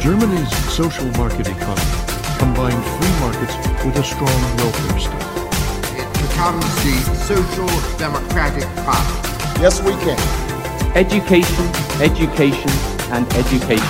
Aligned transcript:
Germany's 0.00 0.50
social 0.72 1.04
market 1.18 1.46
economy 1.46 1.82
combined 2.38 2.82
free 2.82 3.20
markets 3.20 3.54
with 3.84 3.96
a 3.98 4.02
strong 4.02 4.40
welfare 4.56 4.98
state. 4.98 6.00
It 6.00 6.10
becomes 6.22 6.64
the 6.82 7.14
Social 7.16 7.98
Democratic 7.98 8.64
Party. 8.86 9.60
Yes, 9.60 9.82
we 9.82 9.92
can. 9.92 10.16
Education, 10.96 11.66
education, 12.00 12.70
and 13.12 13.30
education. 13.34 13.86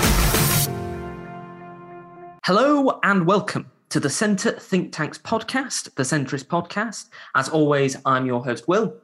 Hello 2.45 2.99
and 3.05 3.25
welcome 3.25 3.71
to 3.91 4.01
the 4.01 4.11
Centre 4.11 4.51
Think 4.51 4.93
Tanks 4.93 5.19
podcast, 5.19 5.95
the 5.95 6.03
Centrist 6.03 6.47
podcast. 6.47 7.09
As 7.37 7.49
always, 7.49 7.97
I'm 8.05 8.27
your 8.27 8.43
host, 8.43 8.67
Will. 8.67 8.97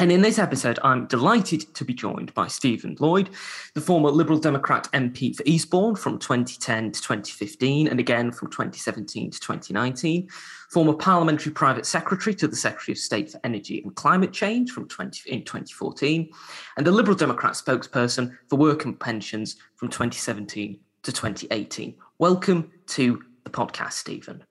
And 0.00 0.12
in 0.12 0.22
this 0.22 0.38
episode, 0.38 0.78
I'm 0.84 1.06
delighted 1.08 1.74
to 1.74 1.84
be 1.84 1.92
joined 1.92 2.32
by 2.32 2.46
Stephen 2.46 2.96
Lloyd, 3.00 3.30
the 3.74 3.80
former 3.80 4.10
Liberal 4.10 4.38
Democrat 4.38 4.88
MP 4.92 5.34
for 5.34 5.42
Eastbourne 5.44 5.96
from 5.96 6.20
2010 6.20 6.92
to 6.92 7.02
2015, 7.02 7.88
and 7.88 7.98
again 7.98 8.30
from 8.30 8.48
2017 8.48 9.32
to 9.32 9.40
2019, 9.40 10.28
former 10.70 10.92
Parliamentary 10.92 11.50
Private 11.50 11.84
Secretary 11.84 12.32
to 12.36 12.46
the 12.46 12.54
Secretary 12.54 12.92
of 12.92 12.98
State 12.98 13.32
for 13.32 13.40
Energy 13.42 13.82
and 13.82 13.92
Climate 13.96 14.32
Change 14.32 14.70
from 14.70 14.86
20, 14.86 15.28
in 15.32 15.44
2014, 15.44 16.30
and 16.76 16.86
the 16.86 16.92
Liberal 16.92 17.16
Democrat 17.16 17.54
spokesperson 17.54 18.38
for 18.48 18.54
Work 18.54 18.84
and 18.84 19.00
Pensions 19.00 19.56
from 19.74 19.88
2017 19.88 20.78
to 21.02 21.12
2018. 21.12 21.96
Welcome 22.20 22.70
to 22.86 23.20
the 23.42 23.50
podcast, 23.50 23.94
Stephen. 23.94 24.44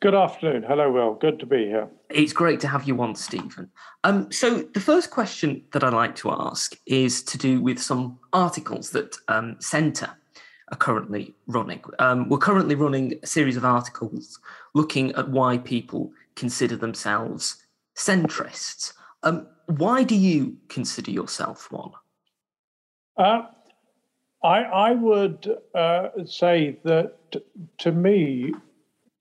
Good 0.00 0.14
afternoon. 0.14 0.62
Hello, 0.62 0.92
Will. 0.92 1.14
Good 1.14 1.40
to 1.40 1.46
be 1.46 1.64
here. 1.66 1.88
It's 2.08 2.32
great 2.32 2.60
to 2.60 2.68
have 2.68 2.86
you 2.86 3.02
on, 3.02 3.16
Stephen. 3.16 3.68
Um, 4.04 4.30
so, 4.30 4.62
the 4.62 4.80
first 4.80 5.10
question 5.10 5.64
that 5.72 5.82
I'd 5.82 5.92
like 5.92 6.14
to 6.16 6.30
ask 6.30 6.76
is 6.86 7.20
to 7.24 7.36
do 7.36 7.60
with 7.60 7.80
some 7.80 8.20
articles 8.32 8.90
that 8.90 9.16
um, 9.26 9.56
Centre 9.58 10.10
are 10.70 10.76
currently 10.76 11.34
running. 11.48 11.82
Um, 11.98 12.28
we're 12.28 12.38
currently 12.38 12.76
running 12.76 13.18
a 13.24 13.26
series 13.26 13.56
of 13.56 13.64
articles 13.64 14.38
looking 14.72 15.12
at 15.16 15.30
why 15.30 15.58
people 15.58 16.12
consider 16.36 16.76
themselves 16.76 17.64
centrists. 17.96 18.92
Um, 19.24 19.48
why 19.66 20.04
do 20.04 20.14
you 20.14 20.58
consider 20.68 21.10
yourself 21.10 21.72
one? 21.72 21.90
Uh, 23.16 23.42
I, 24.44 24.58
I 24.62 24.92
would 24.92 25.58
uh, 25.74 26.10
say 26.24 26.78
that 26.84 27.16
to 27.78 27.90
me, 27.90 28.52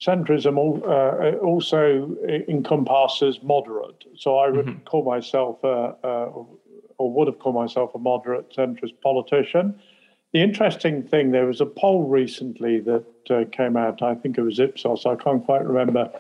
centrism 0.02 0.58
uh, 0.84 1.38
also 1.38 2.16
encompasses 2.48 3.42
moderate. 3.42 4.04
So 4.16 4.38
I 4.38 4.50
would 4.50 4.66
mm-hmm. 4.66 4.84
call 4.86 5.04
myself, 5.04 5.64
a, 5.64 5.96
a, 6.04 6.32
or 6.98 7.12
would 7.12 7.28
have 7.28 7.40
called 7.40 7.56
myself, 7.56 7.96
a 7.96 8.00
moderate 8.00 8.54
centrist 8.56 9.02
politician. 9.02 9.80
The 10.34 10.42
interesting 10.42 11.04
thing, 11.04 11.32
there 11.32 11.46
was 11.46 11.62
a 11.62 11.66
poll 11.66 12.04
recently 12.04 12.80
that 12.82 13.06
uh, 13.30 13.46
came 13.52 13.76
out, 13.76 14.02
I 14.02 14.14
think 14.14 14.38
it 14.38 14.42
was 14.42 14.60
Ipsos, 14.60 15.06
I 15.06 15.16
can't 15.16 15.44
quite 15.44 15.66
remember, 15.66 16.12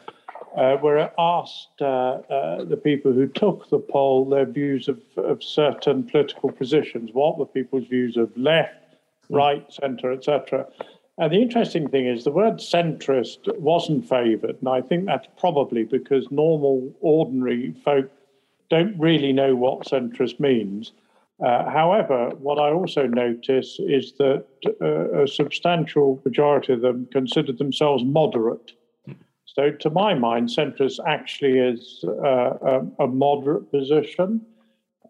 uh, 0.56 0.78
where 0.78 0.98
it 0.98 1.14
asked 1.20 1.82
uh, 1.82 1.86
uh, 1.86 2.64
the 2.64 2.78
people 2.78 3.12
who 3.12 3.28
took 3.28 3.70
the 3.70 3.80
poll 3.80 4.26
their 4.26 4.46
views 4.46 4.88
of, 4.88 5.00
of 5.18 5.44
certain 5.44 6.04
political 6.04 6.52
positions. 6.52 7.12
What 7.14 7.38
were 7.38 7.46
people's 7.46 7.86
views 7.88 8.18
of 8.18 8.36
left, 8.36 8.74
mm-hmm. 9.26 9.36
right, 9.36 9.72
centre, 9.72 10.12
etc.? 10.12 10.66
And 11.20 11.32
the 11.32 11.42
interesting 11.42 11.90
thing 11.90 12.06
is 12.06 12.24
the 12.24 12.32
word 12.32 12.58
centrist 12.58 13.48
wasn't 13.60 14.08
favoured. 14.08 14.58
And 14.60 14.70
I 14.70 14.82
think 14.82 15.06
that's 15.06 15.28
probably 15.38 15.84
because 15.84 16.30
normal, 16.30 16.94
ordinary 17.02 17.74
folk 17.84 18.12
don't 18.70 18.98
really 19.00 19.34
know 19.34 19.56
what 19.56 19.88
centrist 19.88 20.40
means. 20.40 20.92
Uh, 21.44 21.70
however, 21.70 22.30
what 22.40 22.60
I 22.60 22.72
also 22.72 23.08
notice 23.08 23.80
is 23.80 24.14
that 24.14 24.46
uh, 24.82 25.24
a 25.24 25.28
substantial 25.28 26.22
majority 26.26 26.74
of 26.74 26.82
them 26.82 27.08
consider 27.12 27.52
themselves 27.52 28.04
moderate. 28.04 28.72
So, 29.46 29.72
to 29.72 29.90
my 29.90 30.14
mind, 30.14 30.50
centrist 30.50 31.00
actually 31.08 31.58
is 31.58 32.04
uh, 32.08 32.58
a, 32.62 32.82
a, 33.00 33.08
moderate 33.08 33.72
position. 33.72 34.46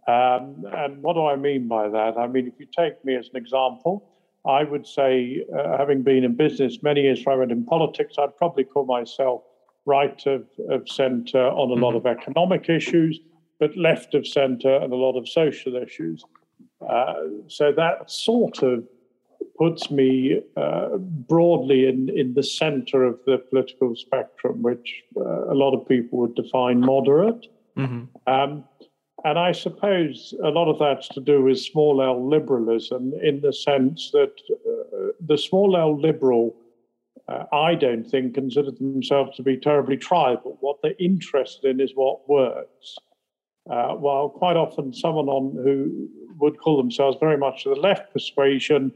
Um, 0.08 0.66
and 0.72 1.02
what 1.02 1.16
do 1.16 1.26
I 1.26 1.36
mean 1.36 1.68
by 1.68 1.90
that? 1.90 2.18
I 2.18 2.28
mean, 2.28 2.48
if 2.48 2.54
you 2.58 2.68
take 2.78 3.04
me 3.04 3.16
as 3.16 3.28
an 3.30 3.36
example, 3.36 4.08
I 4.48 4.64
would 4.64 4.88
say, 4.88 5.44
uh, 5.58 5.78
having 5.78 6.04
been 6.04 6.24
in 6.24 6.36
business 6.36 6.82
many 6.82 7.02
years 7.02 7.20
before 7.20 7.34
I 7.34 7.36
went 7.38 7.52
in 7.52 7.66
politics, 7.66 8.16
I'd 8.18 8.36
probably 8.38 8.64
call 8.64 8.86
myself 8.86 9.42
right 9.86 10.22
of, 10.26 10.46
of 10.70 10.88
centre 10.88 11.48
on 11.48 11.72
a 11.72 11.74
mm-hmm. 11.74 11.84
lot 11.84 11.96
of 11.96 12.06
economic 12.06 12.70
issues, 12.70 13.20
but 13.60 13.76
left 13.78 14.14
of 14.14 14.26
centre 14.28 14.76
and 14.76 14.92
a 14.94 14.96
lot 14.96 15.18
of 15.18 15.28
social 15.28 15.76
issues. 15.76 16.24
Uh, 16.88 17.14
so 17.48 17.72
that 17.72 18.10
sort 18.10 18.62
of 18.64 18.84
puts 19.58 19.90
me 19.90 20.42
uh, 20.56 20.98
broadly 20.98 21.88
in, 21.88 22.10
in 22.16 22.34
the 22.34 22.44
centre 22.44 23.04
of 23.04 23.20
the 23.26 23.38
political 23.50 23.96
spectrum, 23.96 24.62
which 24.62 25.04
uh, 25.18 25.52
a 25.52 25.56
lot 25.56 25.74
of 25.74 25.88
people 25.88 26.20
would 26.20 26.36
define 26.36 26.80
moderate. 26.80 27.48
Mm-hmm. 27.76 28.32
Um, 28.32 28.64
and 29.26 29.40
I 29.40 29.52
suppose 29.52 30.34
a 30.44 30.50
lot 30.50 30.70
of 30.70 30.80
that's 30.80 31.08
to 31.10 31.22
do 31.22 31.44
with 31.44 31.60
small 31.60 32.02
L 32.02 32.30
liberalism 32.30 33.14
in 33.22 33.42
the 33.42 33.54
sense 33.54 34.12
that 34.12 34.34
uh, 34.52 35.12
the 35.26 35.38
small 35.38 35.76
L 35.76 36.00
liberal, 36.00 36.56
uh, 37.28 37.44
I 37.52 37.76
don't 37.76 38.04
think, 38.04 38.36
consider 38.36 38.72
themselves 38.72 39.36
to 39.38 39.44
be 39.44 39.58
terribly 39.58 39.98
tribal. 39.98 40.58
What 40.62 40.78
they're 40.84 40.94
interested 41.00 41.66
in 41.66 41.80
is 41.80 41.92
what 41.96 42.30
works. 42.30 42.96
Uh, 43.70 43.96
while 43.96 44.30
quite 44.30 44.56
often 44.56 44.94
someone 44.94 45.28
on 45.28 45.52
who 45.62 46.08
would 46.38 46.58
call 46.58 46.78
themselves 46.78 47.18
very 47.20 47.38
much 47.38 47.64
to 47.64 47.70
the 47.70 47.76
left 47.76 48.14
persuasion 48.14 48.94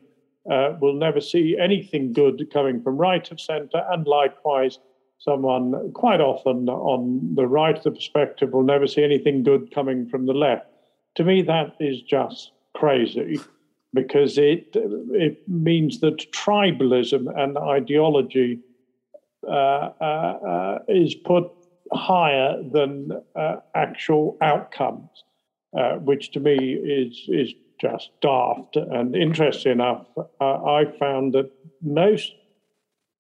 uh, 0.50 0.76
will 0.80 0.94
never 0.94 1.20
see 1.20 1.58
anything 1.60 2.14
good 2.14 2.48
coming 2.54 2.82
from 2.82 2.96
right 2.96 3.30
of 3.32 3.42
centre, 3.42 3.84
and 3.92 4.08
likewise 4.08 4.80
someone 5.24 5.92
quite 5.94 6.20
often 6.20 6.68
on 6.68 7.36
the 7.36 7.48
right 7.48 7.78
of 7.78 7.84
the 7.84 7.92
perspective 7.92 8.52
will 8.52 8.64
never 8.64 8.88
see 8.88 9.04
anything 9.04 9.44
good 9.44 9.74
coming 9.74 10.08
from 10.10 10.26
the 10.26 10.34
left. 10.34 10.66
To 11.16 11.24
me, 11.24 11.42
that 11.44 11.76
is 11.80 12.02
just 12.02 12.52
crazy 12.76 13.40
because 13.94 14.38
it 14.38 14.76
it 14.76 15.48
means 15.48 16.00
that 16.00 16.32
tribalism 16.32 17.28
and 17.38 17.58
ideology 17.58 18.60
uh, 19.48 19.92
uh, 20.02 20.04
uh, 20.04 20.80
is 20.88 21.14
put 21.14 21.52
higher 21.94 22.62
than 22.72 23.12
uh, 23.36 23.58
actual 23.76 24.38
outcomes, 24.42 25.10
uh, 25.78 25.96
which 25.96 26.32
to 26.32 26.40
me 26.40 26.56
is 26.74 27.26
is 27.28 27.54
just 27.80 28.10
daft. 28.22 28.76
And 28.76 29.16
interesting 29.16 29.74
enough, 29.74 30.08
uh, 30.18 30.64
I 30.80 30.86
found 31.00 31.34
that 31.34 31.52
most 31.82 32.34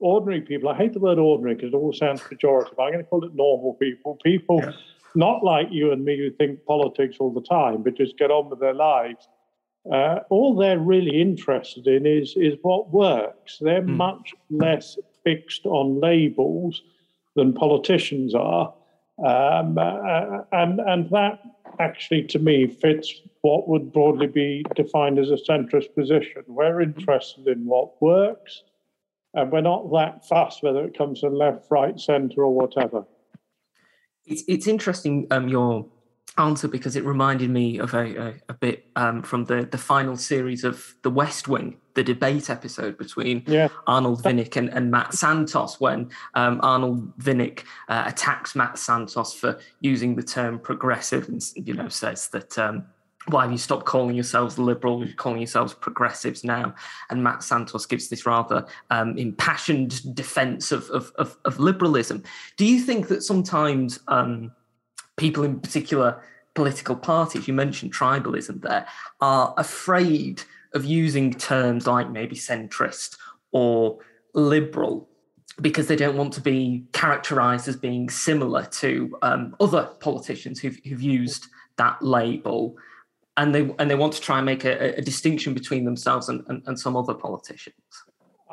ordinary 0.01 0.41
people, 0.41 0.69
I 0.69 0.75
hate 0.75 0.93
the 0.93 0.99
word 0.99 1.19
ordinary 1.19 1.55
because 1.55 1.73
it 1.73 1.75
all 1.75 1.93
sounds 1.93 2.21
pejorative. 2.21 2.73
I'm 2.79 2.91
going 2.91 2.97
to 2.97 3.03
call 3.03 3.25
it 3.25 3.35
normal 3.35 3.75
people, 3.75 4.19
people 4.23 4.59
yeah. 4.61 4.71
not 5.15 5.43
like 5.43 5.67
you 5.71 5.91
and 5.91 6.03
me 6.03 6.17
who 6.17 6.31
think 6.31 6.65
politics 6.65 7.17
all 7.19 7.31
the 7.31 7.41
time, 7.41 7.83
but 7.83 7.95
just 7.95 8.17
get 8.17 8.31
on 8.31 8.49
with 8.49 8.59
their 8.59 8.73
lives. 8.73 9.27
Uh, 9.91 10.19
all 10.29 10.55
they're 10.55 10.79
really 10.79 11.21
interested 11.21 11.87
in 11.87 12.05
is, 12.05 12.33
is 12.35 12.55
what 12.61 12.91
works. 12.91 13.57
They're 13.59 13.81
mm. 13.81 13.95
much 13.95 14.33
less 14.49 14.97
fixed 15.23 15.65
on 15.65 15.99
labels 15.99 16.81
than 17.35 17.53
politicians 17.53 18.35
are. 18.35 18.73
Um, 19.25 19.77
uh, 19.77 20.41
and, 20.51 20.79
and 20.79 21.09
that 21.11 21.39
actually, 21.79 22.23
to 22.23 22.39
me, 22.39 22.67
fits 22.67 23.21
what 23.41 23.67
would 23.67 23.91
broadly 23.91 24.27
be 24.27 24.63
defined 24.75 25.19
as 25.19 25.31
a 25.31 25.37
centrist 25.49 25.93
position. 25.95 26.43
We're 26.47 26.81
interested 26.81 27.47
in 27.47 27.65
what 27.65 28.01
works 28.01 28.63
and 29.33 29.51
we're 29.51 29.61
not 29.61 29.89
that 29.91 30.27
fast 30.27 30.63
whether 30.63 30.83
it 30.83 30.97
comes 30.97 31.19
from 31.19 31.35
left, 31.35 31.65
right, 31.69 31.99
centre, 31.99 32.43
or 32.43 32.53
whatever. 32.53 33.05
It's 34.25 34.43
it's 34.47 34.67
interesting 34.67 35.27
um, 35.31 35.47
your 35.47 35.87
answer 36.37 36.67
because 36.67 36.95
it 36.95 37.03
reminded 37.03 37.49
me 37.49 37.77
of 37.77 37.93
a, 37.93 38.15
a, 38.15 38.33
a 38.49 38.53
bit 38.53 38.85
um, 38.95 39.21
from 39.21 39.45
the 39.45 39.67
the 39.71 39.77
final 39.77 40.15
series 40.15 40.63
of 40.63 40.95
The 41.03 41.09
West 41.09 41.47
Wing, 41.47 41.77
the 41.95 42.03
debate 42.03 42.49
episode 42.49 42.97
between 42.97 43.43
yeah. 43.47 43.69
Arnold 43.87 44.23
Vinnick 44.23 44.55
and, 44.55 44.69
and 44.69 44.91
Matt 44.91 45.13
Santos, 45.13 45.79
when 45.79 46.09
um, 46.35 46.59
Arnold 46.61 47.17
Vinnick 47.17 47.63
uh, 47.89 48.03
attacks 48.05 48.55
Matt 48.55 48.77
Santos 48.77 49.33
for 49.33 49.59
using 49.79 50.15
the 50.15 50.23
term 50.23 50.59
progressive 50.59 51.27
and 51.27 51.41
you 51.55 51.73
know 51.73 51.89
says 51.89 52.29
that 52.29 52.57
um, 52.57 52.85
why 53.27 53.43
have 53.43 53.51
you 53.51 53.57
stopped 53.57 53.85
calling 53.85 54.15
yourselves 54.15 54.57
liberal? 54.57 55.05
Calling 55.15 55.39
yourselves 55.39 55.73
progressives 55.73 56.43
now. 56.43 56.73
And 57.09 57.23
Matt 57.23 57.43
Santos 57.43 57.85
gives 57.85 58.09
this 58.09 58.25
rather 58.25 58.65
um, 58.89 59.17
impassioned 59.17 60.15
defense 60.15 60.71
of, 60.71 60.89
of, 60.89 61.11
of, 61.17 61.37
of, 61.45 61.59
liberalism. 61.59 62.23
Do 62.57 62.65
you 62.65 62.79
think 62.79 63.07
that 63.09 63.21
sometimes 63.21 63.99
um, 64.07 64.51
people 65.17 65.43
in 65.43 65.59
particular 65.59 66.23
political 66.55 66.95
parties, 66.95 67.47
you 67.47 67.53
mentioned 67.53 67.93
tribalism 67.93 68.61
there, 68.61 68.87
are 69.21 69.53
afraid 69.57 70.41
of 70.73 70.83
using 70.83 71.33
terms 71.33 71.85
like 71.85 72.09
maybe 72.09 72.35
centrist 72.35 73.17
or 73.51 73.99
liberal 74.33 75.07
because 75.59 75.87
they 75.87 75.95
don't 75.95 76.17
want 76.17 76.33
to 76.33 76.41
be 76.41 76.85
characterized 76.93 77.67
as 77.67 77.75
being 77.75 78.09
similar 78.09 78.65
to 78.65 79.15
um, 79.21 79.55
other 79.59 79.89
politicians 79.99 80.59
who've, 80.59 80.79
who've 80.85 81.01
used 81.01 81.47
that 81.77 82.01
label 82.01 82.75
and 83.37 83.55
they 83.55 83.73
and 83.79 83.89
they 83.89 83.95
want 83.95 84.13
to 84.13 84.21
try 84.21 84.37
and 84.37 84.45
make 84.45 84.65
a, 84.65 84.97
a 84.97 85.01
distinction 85.01 85.53
between 85.53 85.85
themselves 85.85 86.29
and, 86.29 86.43
and, 86.47 86.61
and, 86.65 86.79
some 86.79 86.97
other 86.97 87.13
politicians. 87.13 87.75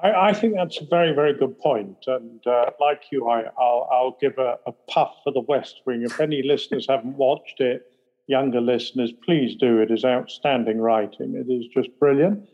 I, 0.03 0.29
I, 0.29 0.33
think 0.33 0.55
that's 0.55 0.81
a 0.81 0.87
very, 0.87 1.13
very 1.13 1.35
good 1.35 1.59
point. 1.59 1.97
And 2.07 2.47
uh, 2.47 2.71
like 2.81 3.03
you, 3.11 3.29
I, 3.29 3.43
will 3.59 3.89
I'll 3.91 4.17
give 4.21 4.39
a, 4.39 4.57
a, 4.67 4.73
puff 4.89 5.17
for 5.25 5.33
the 5.33 5.41
West 5.41 5.81
Wing. 5.85 6.03
If 6.03 6.21
any 6.21 6.43
listeners 6.43 6.87
haven't 6.89 7.17
watched 7.17 7.61
it, 7.61 7.93
younger 8.29 8.61
listeners, 8.61 9.13
please 9.25 9.57
do. 9.57 9.81
It 9.81 9.91
is 9.91 10.05
outstanding 10.05 10.81
writing. 10.81 11.35
It 11.35 11.51
is 11.53 11.67
just 11.75 11.89
brilliant. 11.99 12.49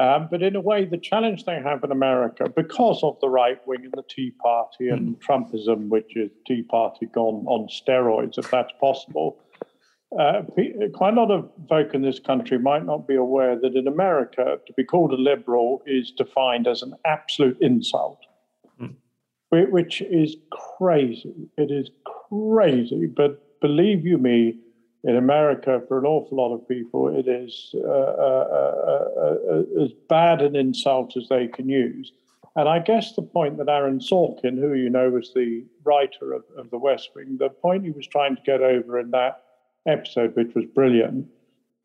Um, 0.00 0.28
but 0.30 0.42
in 0.42 0.54
a 0.54 0.60
way, 0.60 0.84
the 0.84 0.98
challenge 0.98 1.44
they 1.44 1.60
have 1.60 1.82
in 1.82 1.90
America, 1.90 2.48
because 2.54 3.02
of 3.02 3.18
the 3.20 3.28
right 3.28 3.58
wing 3.66 3.84
and 3.84 3.92
the 3.92 4.04
Tea 4.08 4.32
Party 4.42 4.88
and 4.90 5.16
mm. 5.16 5.20
Trumpism, 5.20 5.88
which 5.88 6.14
is 6.14 6.30
Tea 6.46 6.62
Party 6.62 7.06
gone 7.06 7.44
on 7.46 7.68
steroids, 7.68 8.38
if 8.38 8.50
that's 8.50 8.72
possible, 8.80 9.38
uh, 10.16 10.42
quite 10.94 11.14
a 11.14 11.20
lot 11.20 11.30
of 11.30 11.50
folk 11.68 11.92
in 11.92 12.02
this 12.02 12.18
country 12.18 12.58
might 12.58 12.86
not 12.86 13.06
be 13.06 13.14
aware 13.14 13.58
that 13.60 13.76
in 13.76 13.86
America, 13.86 14.58
to 14.66 14.72
be 14.72 14.84
called 14.84 15.12
a 15.12 15.16
liberal 15.16 15.82
is 15.86 16.10
defined 16.10 16.66
as 16.66 16.82
an 16.82 16.94
absolute 17.04 17.58
insult, 17.60 18.18
mm. 18.80 18.94
which 19.50 20.00
is 20.02 20.36
crazy. 20.50 21.50
It 21.58 21.70
is 21.70 21.90
crazy. 22.30 23.06
But 23.06 23.60
believe 23.60 24.06
you 24.06 24.16
me, 24.16 24.56
in 25.04 25.16
America, 25.16 25.80
for 25.86 25.98
an 25.98 26.06
awful 26.06 26.38
lot 26.38 26.54
of 26.54 26.66
people, 26.66 27.08
it 27.08 27.28
is 27.28 27.74
uh, 27.74 27.88
uh, 27.88 29.04
uh, 29.20 29.82
as 29.82 29.92
bad 30.08 30.42
an 30.42 30.56
insult 30.56 31.16
as 31.16 31.28
they 31.28 31.46
can 31.46 31.68
use. 31.68 32.12
And 32.56 32.68
I 32.68 32.80
guess 32.80 33.14
the 33.14 33.22
point 33.22 33.58
that 33.58 33.68
Aaron 33.68 34.00
Sorkin, 34.00 34.58
who 34.58 34.74
you 34.74 34.90
know 34.90 35.10
was 35.10 35.32
the 35.34 35.64
writer 35.84 36.32
of, 36.32 36.42
of 36.56 36.70
The 36.70 36.78
West 36.78 37.10
Wing, 37.14 37.36
the 37.38 37.50
point 37.50 37.84
he 37.84 37.92
was 37.92 38.08
trying 38.08 38.34
to 38.34 38.42
get 38.42 38.60
over 38.60 38.98
in 38.98 39.10
that 39.12 39.44
episode, 39.86 40.34
which 40.36 40.54
was 40.54 40.64
brilliant, 40.74 41.26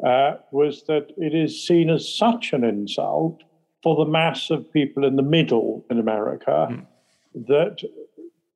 uh, 0.06 0.36
was 0.51 0.84
that 0.88 1.12
it 1.18 1.34
is 1.34 1.66
seen 1.66 1.90
as 1.90 2.13
such 2.13 2.54
an 2.54 2.63
insult 2.63 3.44
for 3.81 3.95
the 3.95 4.10
mass 4.10 4.50
of 4.50 4.72
people 4.72 5.06
in 5.06 5.16
the 5.16 5.22
middle 5.22 5.86
in 5.90 6.00
America 6.00 6.68
mm. 6.72 6.86
that 7.48 7.78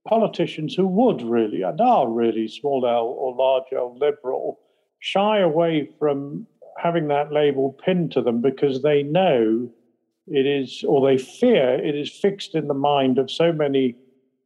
politicians 0.08 0.74
who 0.74 0.88
would 0.88 1.22
really 1.22 1.62
and 1.62 1.82
are 1.82 2.10
really 2.10 2.48
small 2.48 2.86
L 2.88 3.06
or 3.06 3.36
large 3.36 3.74
L 3.74 3.98
liberal 4.00 4.60
shy 5.00 5.40
away 5.40 5.90
from 6.00 6.48
having 6.78 7.08
that 7.08 7.32
label 7.32 7.78
pinned 7.84 8.12
to 8.12 8.22
them 8.22 8.42
because 8.42 8.82
they 8.82 9.04
know 9.04 9.70
it 10.28 10.46
is, 10.46 10.84
or 10.88 11.06
they 11.06 11.18
fear 11.18 11.74
it 11.74 11.96
is 11.96 12.12
fixed 12.12 12.56
in 12.56 12.68
the 12.68 12.74
mind 12.74 13.18
of 13.18 13.32
so 13.32 13.52
many 13.52 13.96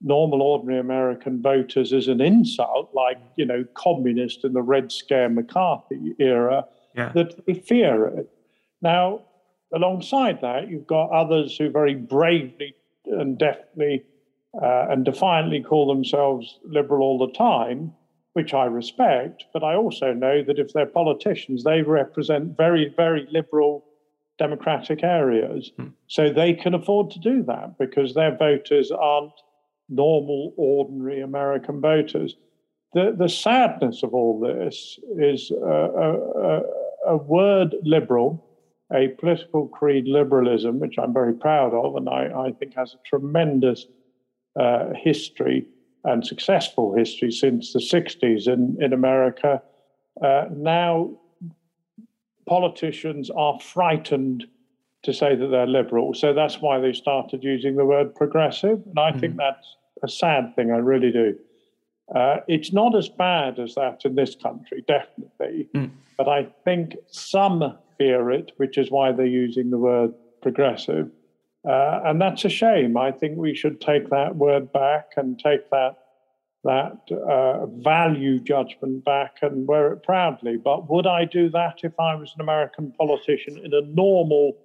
normal, 0.03 0.41
ordinary 0.41 0.79
American 0.79 1.41
voters 1.41 1.93
as 1.93 2.07
an 2.07 2.21
insult, 2.21 2.89
like, 2.93 3.17
you 3.35 3.45
know, 3.45 3.63
communist 3.75 4.43
in 4.43 4.53
the 4.53 4.61
Red 4.61 4.91
Scare 4.91 5.29
McCarthy 5.29 6.15
era, 6.19 6.65
yeah. 6.95 7.11
that 7.13 7.45
they 7.45 7.53
fear 7.53 8.07
it. 8.07 8.29
Now, 8.81 9.21
alongside 9.73 10.41
that, 10.41 10.69
you've 10.69 10.87
got 10.87 11.11
others 11.11 11.57
who 11.57 11.69
very 11.69 11.95
bravely 11.95 12.75
and 13.05 13.37
deftly 13.37 14.03
uh, 14.61 14.87
and 14.89 15.05
defiantly 15.05 15.61
call 15.61 15.87
themselves 15.87 16.59
liberal 16.65 17.01
all 17.01 17.17
the 17.17 17.33
time, 17.33 17.93
which 18.33 18.53
I 18.53 18.65
respect, 18.65 19.45
but 19.53 19.63
I 19.63 19.75
also 19.75 20.13
know 20.13 20.43
that 20.43 20.59
if 20.59 20.73
they're 20.73 20.85
politicians, 20.85 21.63
they 21.63 21.81
represent 21.81 22.57
very, 22.57 22.93
very 22.95 23.27
liberal 23.31 23.85
democratic 24.37 25.03
areas. 25.03 25.71
Hmm. 25.77 25.87
So 26.07 26.31
they 26.31 26.53
can 26.53 26.73
afford 26.73 27.11
to 27.11 27.19
do 27.19 27.43
that 27.43 27.77
because 27.77 28.13
their 28.13 28.35
voters 28.35 28.91
aren't 28.91 29.33
normal, 29.91 30.53
ordinary 30.57 31.21
American 31.21 31.81
voters. 31.81 32.35
The, 32.93 33.15
the 33.17 33.29
sadness 33.29 34.03
of 34.03 34.13
all 34.13 34.39
this 34.39 34.99
is 35.19 35.51
a, 35.51 36.61
a, 37.07 37.13
a 37.13 37.17
word 37.17 37.75
liberal, 37.83 38.45
a 38.93 39.09
political 39.19 39.67
creed 39.67 40.07
liberalism, 40.07 40.79
which 40.79 40.95
I'm 40.97 41.13
very 41.13 41.33
proud 41.33 41.73
of, 41.73 41.95
and 41.95 42.09
I, 42.09 42.47
I 42.47 42.51
think 42.51 42.73
has 42.75 42.93
a 42.93 43.07
tremendous 43.07 43.85
uh, 44.59 44.89
history 44.95 45.67
and 46.03 46.25
successful 46.25 46.95
history 46.95 47.31
since 47.31 47.73
the 47.73 47.79
60s 47.79 48.47
in, 48.47 48.77
in 48.81 48.91
America. 48.91 49.61
Uh, 50.21 50.45
now, 50.51 51.17
politicians 52.47 53.29
are 53.29 53.59
frightened 53.59 54.45
to 55.03 55.13
say 55.13 55.35
that 55.35 55.47
they're 55.47 55.67
liberal. 55.67 56.13
So 56.13 56.33
that's 56.33 56.59
why 56.61 56.79
they 56.79 56.93
started 56.93 57.43
using 57.43 57.75
the 57.75 57.85
word 57.85 58.13
progressive. 58.13 58.81
And 58.85 58.99
I 58.99 59.11
mm-hmm. 59.11 59.19
think 59.19 59.37
that's 59.37 59.77
a 60.03 60.09
sad 60.09 60.55
thing, 60.55 60.71
I 60.71 60.77
really 60.77 61.11
do. 61.11 61.37
Uh, 62.13 62.37
it's 62.47 62.73
not 62.73 62.95
as 62.95 63.07
bad 63.07 63.59
as 63.59 63.75
that 63.75 64.01
in 64.03 64.15
this 64.15 64.35
country, 64.35 64.83
definitely. 64.87 65.69
Mm. 65.73 65.91
But 66.17 66.27
I 66.27 66.47
think 66.65 66.97
some 67.07 67.77
fear 67.97 68.31
it, 68.31 68.51
which 68.57 68.77
is 68.77 68.91
why 68.91 69.11
they're 69.11 69.25
using 69.25 69.69
the 69.69 69.77
word 69.77 70.13
progressive. 70.41 71.09
Uh, 71.67 72.01
and 72.05 72.19
that's 72.19 72.43
a 72.43 72.49
shame. 72.49 72.97
I 72.97 73.11
think 73.11 73.37
we 73.37 73.55
should 73.55 73.79
take 73.79 74.09
that 74.09 74.35
word 74.35 74.73
back 74.73 75.11
and 75.15 75.39
take 75.39 75.69
that 75.69 75.97
that 76.63 77.11
uh, 77.11 77.65
value 77.65 78.39
judgment 78.39 79.03
back 79.03 79.37
and 79.41 79.67
wear 79.67 79.93
it 79.93 80.03
proudly. 80.03 80.57
But 80.57 80.87
would 80.91 81.07
I 81.07 81.25
do 81.25 81.49
that 81.49 81.79
if 81.81 81.99
I 81.99 82.13
was 82.13 82.33
an 82.35 82.41
American 82.41 82.91
politician 82.91 83.57
in 83.57 83.73
a 83.73 83.81
normal 83.81 84.57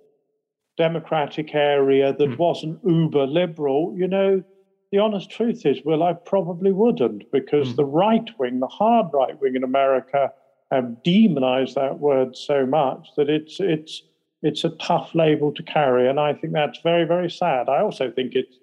democratic 0.76 1.54
area 1.54 2.12
that 2.12 2.28
mm. 2.28 2.36
wasn't 2.36 2.80
uber 2.84 3.26
liberal? 3.26 3.94
You 3.96 4.08
know, 4.08 4.44
the 4.92 4.98
honest 4.98 5.30
truth 5.30 5.66
is, 5.66 5.78
well, 5.84 6.02
I 6.02 6.12
probably 6.12 6.72
wouldn't 6.72 7.30
because 7.32 7.68
mm. 7.68 7.76
the 7.76 7.84
right 7.84 8.28
wing, 8.38 8.60
the 8.60 8.66
hard 8.66 9.06
right 9.12 9.40
wing 9.40 9.56
in 9.56 9.64
America, 9.64 10.32
have 10.70 11.02
demonized 11.02 11.76
that 11.76 11.98
word 12.00 12.36
so 12.36 12.66
much 12.66 13.08
that 13.16 13.30
it's 13.30 13.60
it's 13.60 14.02
it's 14.42 14.64
a 14.64 14.70
tough 14.70 15.14
label 15.14 15.52
to 15.52 15.62
carry, 15.62 16.08
and 16.08 16.20
I 16.20 16.34
think 16.34 16.52
that's 16.52 16.78
very, 16.80 17.04
very 17.04 17.30
sad. 17.30 17.68
I 17.68 17.80
also 17.80 18.10
think 18.10 18.34
it's 18.34 18.58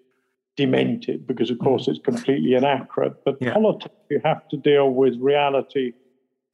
demented 0.56 1.26
because, 1.26 1.50
of 1.50 1.60
course, 1.60 1.88
it's 1.88 2.00
completely 2.00 2.54
inaccurate. 2.54 3.24
But 3.26 3.38
yeah. 3.42 3.54
politics, 3.54 3.96
you 4.10 4.22
have 4.24 4.48
to 4.50 4.58
deal 4.58 4.92
with 4.92 5.16
reality 5.20 5.94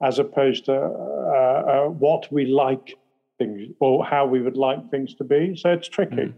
as 0.01 0.19
opposed 0.19 0.65
to 0.65 0.73
uh, 0.73 0.77
uh, 0.77 1.89
what 1.89 2.31
we 2.31 2.45
like 2.45 2.97
things 3.37 3.73
or 3.79 4.05
how 4.05 4.25
we 4.25 4.41
would 4.41 4.57
like 4.57 4.89
things 4.89 5.13
to 5.15 5.23
be. 5.23 5.55
So 5.55 5.71
it's 5.71 5.89
tricky. 5.89 6.15
Mm. 6.15 6.33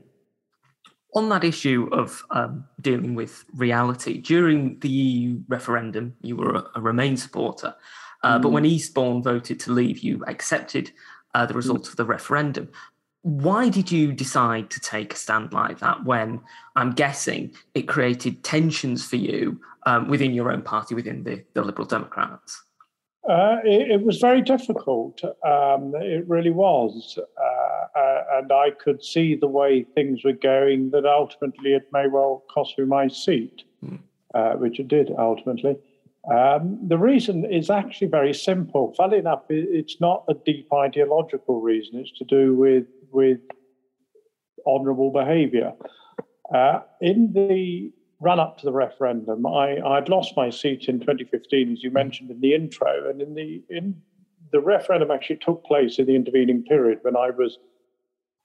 On 1.13 1.27
that 1.29 1.43
issue 1.43 1.89
of 1.91 2.23
um, 2.31 2.65
dealing 2.79 3.15
with 3.15 3.43
reality, 3.53 4.17
during 4.17 4.79
the 4.79 4.89
EU 4.89 5.39
referendum, 5.49 6.15
you 6.21 6.37
were 6.37 6.55
a, 6.55 6.65
a 6.75 6.81
Remain 6.81 7.17
supporter. 7.17 7.75
Uh, 8.23 8.37
mm. 8.37 8.41
But 8.41 8.49
when 8.49 8.65
Eastbourne 8.65 9.21
voted 9.21 9.59
to 9.61 9.71
leave, 9.71 9.99
you 9.99 10.23
accepted 10.27 10.91
uh, 11.33 11.45
the 11.45 11.53
result 11.53 11.89
of 11.89 11.95
the 11.97 12.05
referendum. 12.05 12.69
Why 13.23 13.69
did 13.69 13.91
you 13.91 14.13
decide 14.13 14.71
to 14.71 14.79
take 14.79 15.13
a 15.13 15.17
stand 15.17 15.53
like 15.53 15.79
that 15.79 16.03
when 16.05 16.41
I'm 16.75 16.91
guessing 16.91 17.53
it 17.75 17.83
created 17.83 18.43
tensions 18.43 19.05
for 19.05 19.17
you 19.17 19.61
um, 19.85 20.07
within 20.07 20.33
your 20.33 20.51
own 20.51 20.63
party, 20.63 20.95
within 20.95 21.23
the, 21.23 21.43
the 21.53 21.61
Liberal 21.61 21.87
Democrats? 21.87 22.63
Uh, 23.29 23.57
it, 23.63 23.91
it, 23.91 24.03
was 24.03 24.17
very 24.17 24.41
difficult. 24.41 25.21
Um, 25.45 25.93
it 25.95 26.27
really 26.27 26.49
was. 26.49 27.19
Uh, 27.19 27.99
uh, 27.99 28.23
and 28.33 28.51
I 28.51 28.71
could 28.71 29.03
see 29.03 29.35
the 29.35 29.47
way 29.47 29.83
things 29.83 30.23
were 30.23 30.33
going 30.33 30.89
that 30.91 31.05
ultimately 31.05 31.73
it 31.73 31.87
may 31.93 32.07
well 32.07 32.43
cost 32.51 32.79
me 32.79 32.85
my 32.85 33.07
seat, 33.07 33.63
mm. 33.85 33.99
which 34.59 34.79
it 34.79 34.87
did 34.87 35.11
ultimately. 35.19 35.77
Um, 36.29 36.79
the 36.87 36.97
reason 36.97 37.45
is 37.45 37.69
actually 37.69 38.07
very 38.07 38.33
simple. 38.33 38.93
Funnily 38.97 39.19
enough, 39.19 39.43
it's 39.49 39.99
not 39.99 40.23
a 40.27 40.33
deep 40.33 40.71
ideological 40.71 41.61
reason. 41.61 41.99
It's 41.99 42.17
to 42.19 42.25
do 42.25 42.55
with 42.55 42.85
with 43.11 43.39
honourable 44.65 45.11
behaviour. 45.11 45.73
Uh, 46.53 46.81
in 47.01 47.31
the 47.33 47.91
run 48.21 48.39
up 48.39 48.59
to 48.59 48.65
the 48.65 48.71
referendum, 48.71 49.45
I, 49.45 49.79
I'd 49.83 50.07
lost 50.07 50.37
my 50.37 50.49
seat 50.49 50.87
in 50.87 50.99
2015, 50.99 51.73
as 51.73 51.83
you 51.83 51.91
mentioned 51.91 52.29
in 52.29 52.39
the 52.39 52.53
intro, 52.53 53.09
and 53.09 53.21
in 53.21 53.33
the 53.33 53.63
in 53.69 53.99
the 54.51 54.61
referendum 54.61 55.11
actually 55.11 55.37
took 55.37 55.63
place 55.65 55.97
in 55.97 56.05
the 56.05 56.15
intervening 56.15 56.63
period 56.63 56.99
when 57.01 57.15
I 57.15 57.31
was 57.31 57.57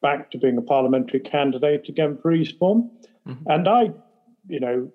back 0.03 0.31
to 0.31 0.39
being 0.39 0.57
a 0.57 0.63
parliamentary 0.63 1.21
candidate 1.21 1.89
again 1.89 2.19
for 2.21 2.33
Eastbourne, 2.33 2.91
mm-hmm. 3.29 3.51
and 3.51 3.69
I, 3.69 3.91
you 4.49 4.61
know, 4.61 4.91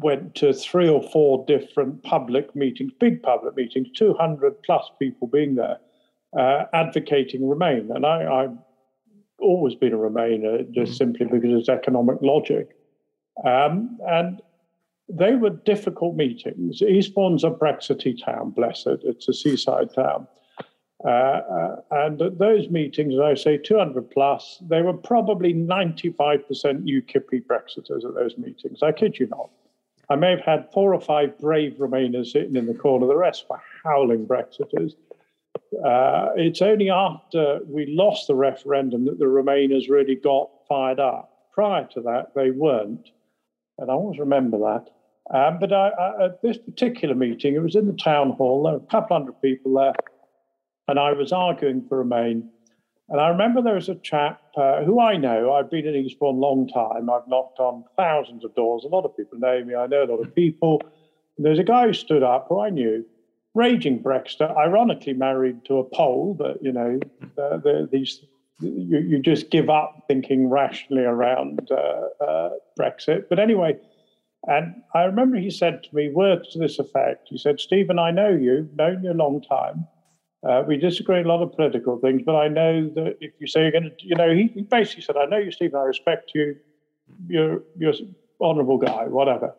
went 0.00 0.34
to 0.36 0.52
three 0.52 0.88
or 0.88 1.02
four 1.02 1.44
different 1.46 2.02
public 2.02 2.54
meetings, 2.54 2.92
big 3.00 3.22
public 3.22 3.56
meetings, 3.56 3.88
200 3.96 4.62
plus 4.64 4.90
people 4.98 5.28
being 5.28 5.54
there, 5.54 5.78
uh, 6.38 6.64
advocating 6.72 7.48
Remain. 7.48 7.90
And 7.94 8.04
I, 8.04 8.42
have 8.42 8.58
always 9.40 9.74
been 9.74 9.92
a 9.92 9.96
Remainer 9.96 10.70
just 10.72 10.92
mm. 10.92 10.98
simply 10.98 11.26
because 11.26 11.50
it's 11.52 11.68
economic 11.68 12.18
logic. 12.20 12.70
Um, 13.44 13.98
and 14.06 14.40
they 15.08 15.34
were 15.34 15.50
difficult 15.50 16.16
meetings. 16.16 16.82
Eastbourne's 16.82 17.44
a 17.44 17.50
Brexity 17.50 18.14
town, 18.14 18.50
bless 18.50 18.86
it. 18.86 19.00
It's 19.04 19.28
a 19.28 19.32
seaside 19.32 19.94
town. 19.94 20.26
Uh, 21.04 21.08
uh, 21.08 21.76
and 21.92 22.20
at 22.20 22.38
those 22.38 22.68
meetings, 22.70 23.14
I 23.20 23.34
say, 23.34 23.56
200 23.56 24.10
plus, 24.10 24.58
they 24.68 24.82
were 24.82 24.92
probably 24.92 25.54
95% 25.54 26.18
UKIP 26.52 27.46
Brexiters 27.46 28.04
at 28.04 28.14
those 28.14 28.36
meetings. 28.36 28.82
I 28.82 28.92
kid 28.92 29.18
you 29.18 29.28
not. 29.28 29.50
I 30.10 30.16
may 30.16 30.30
have 30.30 30.40
had 30.40 30.72
four 30.72 30.94
or 30.94 31.00
five 31.00 31.38
brave 31.38 31.74
Remainers 31.78 32.32
sitting 32.32 32.56
in 32.56 32.66
the 32.66 32.74
corner, 32.74 33.06
the 33.06 33.16
rest 33.16 33.46
were 33.48 33.60
howling 33.84 34.26
Brexiters. 34.26 34.94
Uh, 35.84 36.30
it's 36.36 36.62
only 36.62 36.90
after 36.90 37.60
we 37.66 37.86
lost 37.86 38.26
the 38.26 38.34
referendum 38.34 39.04
that 39.04 39.18
the 39.18 39.26
Remainers 39.26 39.88
really 39.88 40.16
got 40.16 40.50
fired 40.68 40.98
up. 40.98 41.48
prior 41.52 41.86
to 41.92 42.00
that, 42.00 42.34
they 42.34 42.50
weren't. 42.50 43.10
And 43.78 43.90
I 43.90 43.94
always 43.94 44.18
remember 44.18 44.58
that. 44.58 44.90
Um, 45.34 45.58
but 45.58 45.72
I, 45.72 45.88
I, 45.88 46.24
at 46.26 46.42
this 46.42 46.58
particular 46.58 47.14
meeting, 47.14 47.54
it 47.54 47.62
was 47.62 47.76
in 47.76 47.86
the 47.86 47.92
town 47.92 48.30
hall. 48.30 48.64
There 48.64 48.72
were 48.72 48.78
a 48.78 48.90
couple 48.90 49.16
hundred 49.16 49.40
people 49.42 49.74
there, 49.74 49.92
and 50.88 50.98
I 50.98 51.12
was 51.12 51.32
arguing 51.32 51.84
for 51.88 51.98
Remain. 51.98 52.50
And 53.10 53.20
I 53.20 53.28
remember 53.28 53.62
there 53.62 53.74
was 53.74 53.88
a 53.88 53.94
chap 53.94 54.40
uh, 54.56 54.84
who 54.84 55.00
I 55.00 55.16
know. 55.16 55.52
I've 55.52 55.70
been 55.70 55.86
in 55.86 55.94
Eastbourne 55.94 56.36
a 56.36 56.38
long 56.38 56.68
time. 56.68 57.08
I've 57.08 57.26
knocked 57.26 57.58
on 57.58 57.84
thousands 57.96 58.44
of 58.44 58.54
doors. 58.54 58.84
A 58.84 58.88
lot 58.88 59.04
of 59.04 59.16
people 59.16 59.38
know 59.38 59.64
me. 59.64 59.74
I 59.74 59.86
know 59.86 60.04
a 60.04 60.10
lot 60.10 60.20
of 60.20 60.34
people. 60.34 60.82
And 61.36 61.46
there's 61.46 61.58
a 61.58 61.64
guy 61.64 61.86
who 61.86 61.94
stood 61.94 62.22
up 62.22 62.46
who 62.48 62.60
I 62.60 62.68
knew, 62.68 63.04
raging 63.54 64.02
Brexit, 64.02 64.54
ironically 64.56 65.14
married 65.14 65.64
to 65.66 65.78
a 65.78 65.84
Pole, 65.84 66.34
but 66.38 66.62
you 66.62 66.72
know, 66.72 67.00
uh, 67.22 67.56
the, 67.56 67.88
these 67.90 68.24
you, 68.60 68.98
you, 68.98 69.18
just 69.20 69.50
give 69.50 69.70
up 69.70 70.04
thinking 70.08 70.48
rationally 70.50 71.04
around 71.04 71.68
uh, 71.70 72.24
uh, 72.24 72.50
Brexit. 72.78 73.24
But 73.28 73.38
anyway, 73.38 73.78
and 74.46 74.82
I 74.94 75.04
remember 75.04 75.38
he 75.38 75.50
said 75.50 75.82
to 75.84 75.94
me 75.94 76.10
words 76.10 76.48
to 76.50 76.58
this 76.58 76.78
effect. 76.78 77.28
He 77.30 77.38
said, 77.38 77.60
Stephen, 77.60 77.98
I 77.98 78.10
know 78.10 78.30
you, 78.30 78.68
known 78.74 79.02
you 79.04 79.12
a 79.12 79.14
long 79.14 79.42
time. 79.42 79.86
Uh, 80.48 80.62
we 80.66 80.76
disagree 80.76 81.20
a 81.20 81.26
lot 81.26 81.42
of 81.42 81.52
political 81.52 81.98
things, 81.98 82.22
but 82.24 82.36
I 82.36 82.48
know 82.48 82.88
that 82.94 83.16
if 83.20 83.32
you 83.40 83.46
say 83.46 83.62
you're 83.62 83.72
going 83.72 83.84
to, 83.84 84.06
you 84.06 84.14
know, 84.14 84.32
he, 84.32 84.46
he 84.48 84.62
basically 84.62 85.02
said, 85.02 85.16
I 85.16 85.26
know 85.26 85.38
you, 85.38 85.50
Stephen, 85.50 85.78
I 85.78 85.82
respect 85.82 86.32
you, 86.34 86.56
you're, 87.26 87.62
you're 87.76 87.90
an 87.90 88.14
honourable 88.40 88.78
guy, 88.78 89.04
whatever. 89.06 89.54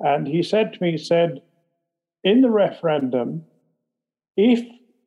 And 0.00 0.26
he 0.26 0.42
said 0.42 0.72
to 0.72 0.82
me, 0.82 0.92
he 0.92 0.98
said, 0.98 1.42
in 2.24 2.40
the 2.40 2.50
referendum, 2.50 3.44
if 4.36 4.64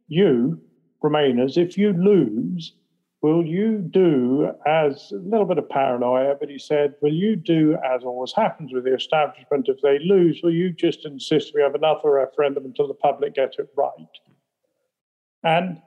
you, 0.07 0.61
Remainers, 1.03 1.57
if 1.57 1.77
you 1.77 1.93
lose, 1.93 2.73
will 3.21 3.45
you 3.45 3.77
do 3.77 4.51
as 4.65 5.11
a 5.11 5.17
little 5.17 5.45
bit 5.45 5.59
of 5.59 5.69
paranoia, 5.69 6.35
but 6.39 6.49
he 6.49 6.57
said, 6.57 6.95
will 7.01 7.13
you 7.13 7.35
do 7.35 7.77
as 7.85 8.03
always 8.03 8.33
happens 8.33 8.73
with 8.73 8.83
the 8.83 8.95
establishment? 8.95 9.69
If 9.69 9.81
they 9.81 9.99
lose, 9.99 10.41
will 10.43 10.53
you 10.53 10.71
just 10.71 11.05
insist 11.05 11.51
we 11.53 11.61
have 11.61 11.75
another 11.75 12.11
referendum 12.11 12.65
until 12.65 12.87
the 12.87 12.95
public 12.95 13.35
get 13.35 13.55
it 13.59 13.69
right? 13.77 13.93
And 15.43 15.81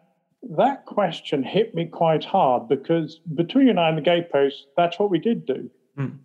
that 0.56 0.84
question 0.86 1.42
hit 1.42 1.74
me 1.74 1.86
quite 1.86 2.24
hard 2.24 2.68
because 2.68 3.20
between 3.34 3.64
you 3.64 3.70
and 3.70 3.80
I 3.80 3.88
and 3.88 3.98
the 3.98 4.02
gatepost, 4.02 4.66
that's 4.76 4.98
what 4.98 5.10
we 5.10 5.18
did 5.18 5.46
do. 5.46 5.70
Mm. 5.98 6.18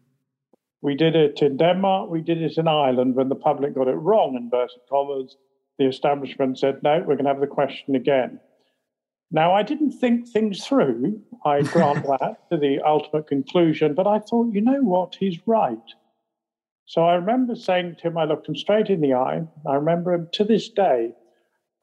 We 0.82 0.96
did 0.96 1.16
it 1.16 1.42
in 1.42 1.58
Denmark, 1.58 2.10
we 2.10 2.22
did 2.22 2.42
it 2.42 2.58
in 2.58 2.68
Ireland 2.68 3.16
when 3.16 3.30
the 3.30 3.36
public 3.36 3.74
got 3.74 3.88
it 3.88 3.96
wrong, 3.96 4.36
in 4.36 4.44
inverted 4.44 4.80
commas. 4.90 5.36
The 5.78 5.88
establishment 5.88 6.60
said, 6.60 6.84
no, 6.84 7.00
we're 7.00 7.16
going 7.16 7.26
to 7.26 7.32
have 7.32 7.40
the 7.40 7.48
question 7.48 7.96
again. 7.96 8.40
Now, 9.32 9.54
I 9.54 9.62
didn't 9.62 9.92
think 9.92 10.28
things 10.28 10.66
through. 10.66 11.22
I 11.46 11.62
grant 11.62 12.04
that 12.20 12.50
to 12.52 12.58
the 12.58 12.80
ultimate 12.82 13.28
conclusion, 13.28 13.94
but 13.94 14.08
I 14.08 14.20
thought, 14.20 14.54
you 14.54 14.62
know 14.62 14.82
what? 14.82 15.16
He's 15.20 15.40
right. 15.46 15.78
So 16.86 17.04
I 17.04 17.14
remember 17.14 17.56
saying 17.56 17.98
to 17.98 18.08
him, 18.08 18.18
I 18.18 18.24
looked 18.24 18.48
him 18.48 18.56
straight 18.56 18.90
in 18.90 19.02
the 19.02 19.14
eye. 19.14 19.44
I 19.68 19.76
remember 19.76 20.14
him 20.14 20.28
to 20.34 20.44
this 20.44 20.70
day. 20.70 21.12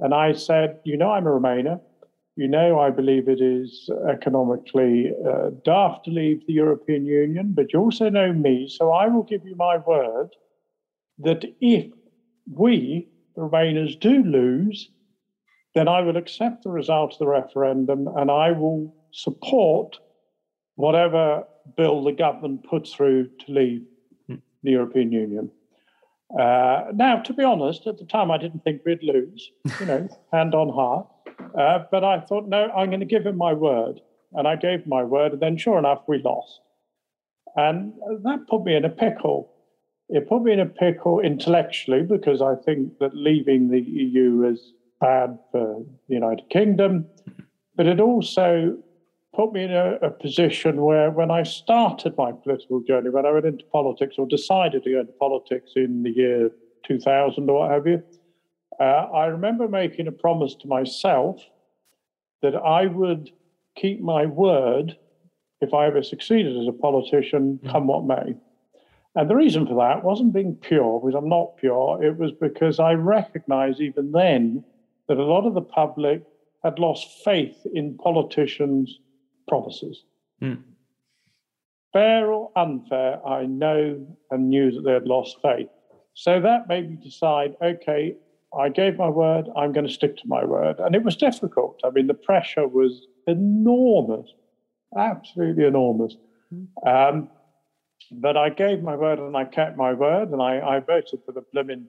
And 0.01 0.13
I 0.13 0.33
said, 0.33 0.81
You 0.85 0.97
know, 0.97 1.13
I'm 1.13 1.27
a 1.27 1.31
Remainer. 1.31 1.81
You 2.35 2.49
know, 2.49 2.81
I 2.81 2.91
believe 2.91 3.29
it 3.29 3.41
is 3.41 3.89
economically 4.11 5.13
uh, 5.27 5.51
daft 5.65 6.05
to 6.05 6.11
leave 6.11 6.47
the 6.47 6.53
European 6.53 7.07
Union, 7.07 7.53
but 7.55 7.73
you 7.73 7.79
also 7.79 8.11
know 8.11 8.33
me. 8.33 8.69
So 8.69 8.91
I 8.93 9.07
will 9.07 9.23
give 9.23 9.47
you 9.47 9.57
my 9.57 9.79
word 9.79 10.31
that 11.19 11.45
if 11.61 11.87
we, 12.51 13.09
the 13.37 13.43
Remainers, 13.43 13.99
do 13.99 14.23
lose, 14.23 14.91
then 15.77 15.89
I 15.89 16.01
will 16.01 16.17
accept 16.17 16.65
the 16.65 16.71
result 16.71 17.13
of 17.13 17.19
the 17.19 17.29
referendum 17.29 18.09
and 18.17 18.31
I 18.31 18.51
will 18.51 18.95
support 19.11 19.99
whatever 20.77 21.45
bill 21.77 22.03
the 22.03 22.13
government 22.13 22.65
puts 22.65 22.95
through 22.95 23.29
to 23.41 23.53
leave 23.53 23.83
hmm. 24.27 24.37
the 24.63 24.71
European 24.71 25.13
Union. 25.13 25.51
Uh, 26.37 26.85
now, 26.95 27.21
to 27.21 27.35
be 27.35 27.45
honest, 27.45 27.87
at 27.87 27.99
the 27.99 28.07
time 28.07 28.31
I 28.31 28.39
didn't 28.39 28.65
think 28.65 28.87
we'd 28.87 29.03
lose, 29.03 29.51
you 29.79 29.87
know, 29.87 30.09
hand 30.33 30.55
on 30.55 30.71
heart. 30.71 31.09
Uh, 31.57 31.81
but 31.91 32.03
I 32.03 32.21
thought, 32.21 32.49
no, 32.49 32.71
I'm 32.71 32.89
going 32.89 33.01
to 33.01 33.07
give 33.07 33.27
him 33.27 33.37
my 33.37 33.53
word. 33.53 34.01
And 34.33 34.49
I 34.49 34.57
gave 34.57 34.87
my 34.87 35.05
word, 35.05 35.33
and 35.33 35.43
then 35.43 35.57
sure 35.59 35.79
enough, 35.79 36.03
we 36.09 36.21
lost. 36.23 36.61
And 37.55 37.93
that 38.25 38.47
put 38.49 38.65
me 38.65 38.75
in 38.75 38.85
a 38.85 38.91
pickle. 38.91 39.53
It 40.09 40.29
put 40.29 40.43
me 40.43 40.53
in 40.53 40.61
a 40.61 40.67
pickle 40.67 41.21
intellectually 41.21 42.03
because 42.03 42.43
I 42.43 42.55
think 42.55 42.99
that 42.99 43.15
leaving 43.15 43.71
the 43.71 43.81
EU 43.81 44.45
is 44.51 44.73
bad 45.01 45.39
for 45.53 45.85
the 46.09 46.15
United 46.15 46.49
Kingdom, 46.51 47.07
but 47.77 47.87
it 47.87 48.01
also 48.01 48.79
put 49.35 49.53
me 49.53 49.65
in 49.65 49.73
a, 49.73 49.97
a, 50.03 50.11
position 50.11 50.81
where, 50.81 51.11
when 51.11 51.31
I 51.31 51.43
started 51.43 52.17
my 52.17 52.33
political 52.33 52.81
journey, 52.81 53.11
when 53.11 53.27
I 53.27 53.33
went 53.33 53.45
into 53.45 53.65
politics 53.67 54.17
or 54.19 54.27
decided 54.27 54.83
to 54.85 54.91
go 54.91 55.01
into 55.01 55.13
politics 55.13 55.73
in 55.77 56.03
the 56.03 56.11
year 56.11 56.51
2000 56.87 57.51
or 57.51 57.61
what 57.61 57.71
have 57.71 57.87
you, 57.87 58.03
uh, 58.81 58.83
I 58.83 59.27
remember 59.27 59.69
making 59.69 60.07
a 60.07 60.13
promise 60.13 60.55
to 60.57 60.69
myself 60.69 61.43
that 62.43 62.57
I 62.57 62.87
would 62.87 63.31
keep 63.77 64.01
my 64.01 64.25
word 64.25 64.97
if 65.61 65.75
I 65.75 65.87
ever 65.87 66.03
succeeded 66.03 66.57
as 66.57 66.69
a 66.69 66.73
politician, 66.73 67.59
mm. 67.63 67.71
come 67.71 67.87
what 67.87 68.05
may. 68.05 68.35
And 69.15 69.31
the 69.31 69.37
reason 69.37 69.67
for 69.67 69.75
that 69.77 70.05
wasn't 70.05 70.35
being 70.35 70.55
pure, 70.57 71.01
because 71.01 71.15
I'm 71.15 71.29
not 71.29 71.57
pure. 71.57 72.03
It 72.03 72.19
was 72.19 72.33
because 72.33 72.79
I 72.79 72.93
recognized 72.93 73.81
even 73.81 74.13
then 74.13 74.63
that 75.09 75.19
a 75.19 75.25
lot 75.25 75.47
of 75.47 75.55
the 75.55 75.63
public 75.63 76.23
had 76.63 76.79
lost 76.79 77.25
faith 77.25 77.67
in 77.75 77.97
politicians' 77.97 78.99
promises. 79.49 80.05
Mm. 80.43 80.63
Fair 81.93 82.33
or 82.33 82.51
unfair, 82.57 83.27
I 83.27 83.47
know 83.47 84.07
and 84.31 84.51
knew 84.51 84.71
that 84.73 84.83
they 84.83 84.93
had 84.93 85.07
lost 85.07 85.39
faith. 85.43 85.69
So 86.15 86.41
that 86.41 86.69
made 86.69 86.91
me 86.91 86.97
decide 86.97 87.57
okay, 87.63 88.17
I 88.59 88.69
gave 88.69 88.97
my 88.97 89.09
word, 89.09 89.49
I'm 89.57 89.73
going 89.73 89.87
to 89.87 89.93
stick 89.93 90.17
to 90.19 90.23
my 90.27 90.45
word. 90.45 90.79
And 90.79 90.95
it 90.95 91.03
was 91.03 91.17
difficult. 91.17 91.81
I 91.85 91.91
mean, 91.91 92.07
the 92.07 92.15
pressure 92.15 92.67
was 92.67 93.07
enormous, 93.27 94.33
absolutely 94.97 95.65
enormous. 95.65 96.17
Hmm. 96.51 96.89
Um, 96.89 97.29
but 98.13 98.37
I 98.37 98.51
gave 98.51 98.83
my 98.83 98.95
word 98.95 99.19
and 99.19 99.37
I 99.37 99.45
kept 99.45 99.77
my 99.77 99.93
word, 99.93 100.31
and 100.31 100.41
I, 100.41 100.61
I 100.61 100.81
voted 100.81 101.21
for 101.25 101.33
the 101.33 101.43
Blimmin 101.55 101.87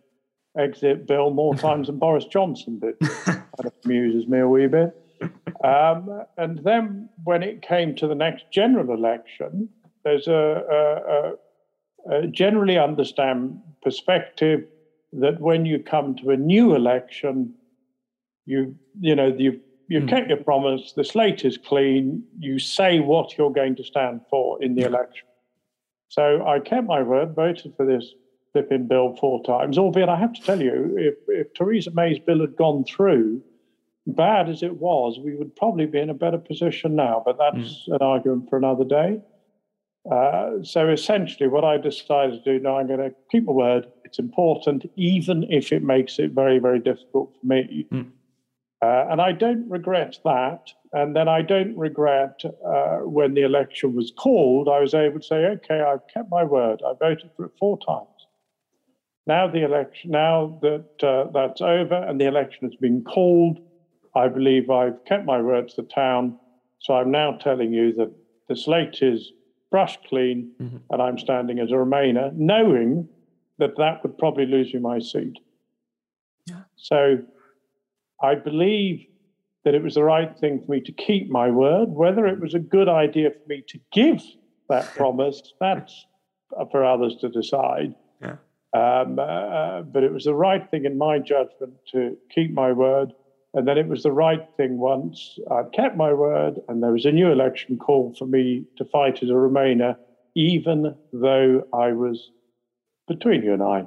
exit 0.58 1.08
bill 1.08 1.32
more 1.32 1.56
times 1.68 1.88
than 1.88 1.98
Boris 2.00 2.26
Johnson 2.26 2.80
did. 2.80 3.00
that 3.00 3.74
amuses 3.86 4.28
me 4.28 4.40
a 4.40 4.48
wee 4.48 4.68
bit. 4.68 4.96
Um, 5.64 6.24
and 6.38 6.60
then 6.64 7.10
when 7.24 7.42
it 7.44 7.62
came 7.62 7.96
to 7.96 8.08
the 8.08 8.16
next 8.16 8.46
general 8.52 8.94
election, 8.94 9.70
there's 10.04 10.28
a, 10.28 11.34
a, 12.10 12.12
a, 12.12 12.20
a 12.20 12.28
generally 12.28 12.78
understand 12.78 13.60
perspective 13.82 14.66
that 15.14 15.40
when 15.40 15.66
you 15.66 15.80
come 15.80 16.16
to 16.18 16.30
a 16.32 16.38
new 16.38 16.76
election, 16.76 17.54
you 18.46 18.76
you 19.00 19.16
know 19.16 19.28
you 19.38 19.60
you 19.88 20.02
mm. 20.02 20.10
kept 20.10 20.28
your 20.30 20.38
promise. 20.38 20.94
The 20.96 21.04
slate 21.04 21.46
is 21.46 21.58
clean. 21.58 22.24
You 22.38 22.60
say 22.60 23.00
what 23.00 23.38
you're 23.38 23.52
going 23.52 23.76
to 23.78 23.84
stand 23.84 24.22
for 24.30 24.62
in 24.62 24.76
the 24.76 24.84
election. 24.84 25.28
So 26.10 26.46
I 26.46 26.60
kept 26.60 26.88
my 26.88 27.02
word, 27.02 27.36
voted 27.36 27.74
for 27.76 27.86
this 27.86 28.14
flipping 28.58 28.88
bill 28.88 29.16
four 29.20 29.44
times, 29.44 29.78
albeit 29.78 30.10
I 30.10 30.16
have 30.16 30.34
to 30.34 30.42
tell 30.42 30.62
you, 30.62 30.96
if, 30.98 31.16
if 31.28 31.54
Theresa 31.54 31.92
May's 31.94 32.20
bill 32.20 32.42
had 32.42 32.56
gone 32.56 32.86
through, 32.86 33.42
bad 34.08 34.50
as 34.50 34.64
it 34.64 34.78
was, 34.78 35.20
we 35.24 35.36
would 35.36 35.56
probably 35.56 35.86
be 35.86 36.00
in 36.00 36.10
a 36.10 36.14
better 36.14 36.38
position 36.38 36.96
now. 36.96 37.22
But 37.24 37.38
that's 37.38 37.88
mm. 37.88 37.96
an 37.96 38.02
argument 38.02 38.50
for 38.50 38.58
another 38.58 38.84
day. 38.84 39.22
Uh, 40.12 40.64
so 40.64 40.90
essentially, 40.90 41.48
what 41.48 41.66
I 41.66 41.78
decided 41.78 42.44
to 42.44 42.54
do 42.54 42.64
now, 42.64 42.78
I'm 42.78 42.88
going 42.88 43.00
to 43.00 43.12
keep 43.30 43.46
my 43.46 43.52
word. 43.52 43.88
It's 44.06 44.20
important, 44.20 44.90
even 44.96 45.46
if 45.50 45.72
it 45.72 45.84
makes 45.84 46.18
it 46.18 46.32
very, 46.32 46.60
very 46.60 46.80
difficult 46.80 47.34
for 47.40 47.46
me. 47.46 47.86
Mm. 47.92 48.12
Uh, 48.82 49.08
and 49.12 49.22
I 49.22 49.34
don't 49.34 49.70
regret 49.70 50.18
that. 50.24 50.62
And 50.94 51.16
then 51.16 51.28
I 51.28 51.42
don't 51.42 51.78
regret 51.78 52.42
uh, 52.46 53.00
when 53.00 53.34
the 53.34 53.42
election 53.42 53.94
was 53.96 54.12
called, 54.18 54.70
I 54.70 54.80
was 54.80 54.94
able 54.94 55.20
to 55.20 55.26
say, 55.26 55.46
okay, 55.46 55.82
I've 55.82 56.08
kept 56.12 56.30
my 56.32 56.44
word. 56.44 56.82
I 56.88 56.94
voted 57.00 57.30
for 57.36 57.46
it 57.46 57.52
four 57.60 57.78
times. 57.86 58.17
Now 59.28 59.48
the 59.48 59.64
election, 59.64 60.12
now 60.12 60.58
that 60.62 61.04
uh, 61.04 61.30
that's 61.34 61.62
over 61.62 61.96
and 61.96 62.20
the 62.20 62.28
election 62.28 62.70
has 62.70 62.76
been 62.76 63.04
called, 63.04 63.60
I 64.16 64.30
believe 64.30 64.70
I've 64.70 65.04
kept 65.06 65.26
my 65.26 65.42
word 65.42 65.68
to 65.70 65.82
the 65.82 65.88
town. 65.88 66.40
So 66.80 66.94
I'm 66.94 67.12
now 67.12 67.34
telling 67.34 67.74
you 67.74 67.94
that 67.94 68.12
the 68.48 68.56
slate 68.56 69.00
is 69.02 69.32
brushed 69.70 70.00
clean 70.08 70.52
mm-hmm. 70.62 70.78
and 70.90 71.02
I'm 71.02 71.20
standing 71.20 71.60
as 71.60 71.72
a 71.72 71.76
Remainer, 71.76 72.34
knowing 72.34 73.10
that 73.60 73.78
that 73.78 74.02
would 74.04 74.18
probably 74.18 74.46
lose 74.46 74.74
me 74.74 74.80
my 74.80 75.00
seat. 75.00 75.38
Yeah. 76.46 76.62
So 76.78 77.18
I 78.24 78.36
believe 78.36 79.06
that 79.66 79.76
it 79.76 79.84
was 79.84 79.96
the 79.96 80.04
right 80.04 80.38
thing 80.40 80.64
for 80.66 80.72
me 80.72 80.80
to 80.82 80.92
keep 80.94 81.30
my 81.30 81.50
word. 81.50 81.90
Whether 81.90 82.26
it 82.28 82.40
was 82.40 82.54
a 82.54 82.60
good 82.60 82.88
idea 82.88 83.32
for 83.32 83.48
me 83.48 83.64
to 83.68 83.80
give 83.92 84.22
that 84.70 84.86
promise, 84.96 85.54
that's 85.60 86.06
for 86.72 86.86
others 86.86 87.18
to 87.20 87.30
decide. 87.30 87.94
Yeah. 88.22 88.38
Um, 88.74 89.18
uh, 89.20 89.82
but 89.82 90.04
it 90.04 90.12
was 90.12 90.26
the 90.26 90.36
right 90.36 90.70
thing 90.70 90.86
in 90.86 90.98
my 90.98 91.20
judgment 91.20 91.74
to 91.94 92.18
keep 92.34 92.54
my 92.54 92.72
word. 92.72 93.14
And 93.54 93.68
then 93.68 93.78
it 93.78 93.88
was 93.88 94.04
the 94.04 94.12
right 94.12 94.46
thing 94.58 94.78
once 94.78 95.40
I'd 95.50 95.72
kept 95.74 95.96
my 95.96 96.14
word 96.14 96.60
and 96.68 96.84
there 96.84 96.92
was 96.92 97.06
a 97.06 97.12
new 97.12 97.32
election 97.32 97.78
call 97.78 98.14
for 98.20 98.28
me 98.28 98.66
to 98.78 98.86
fight 98.86 99.24
as 99.24 99.30
a 99.30 99.34
Remainer, 99.34 99.96
even 100.36 100.96
though 101.14 101.64
I 101.74 101.94
was 101.94 102.30
between 103.08 103.42
you 103.42 103.54
and 103.54 103.64
I, 103.64 103.86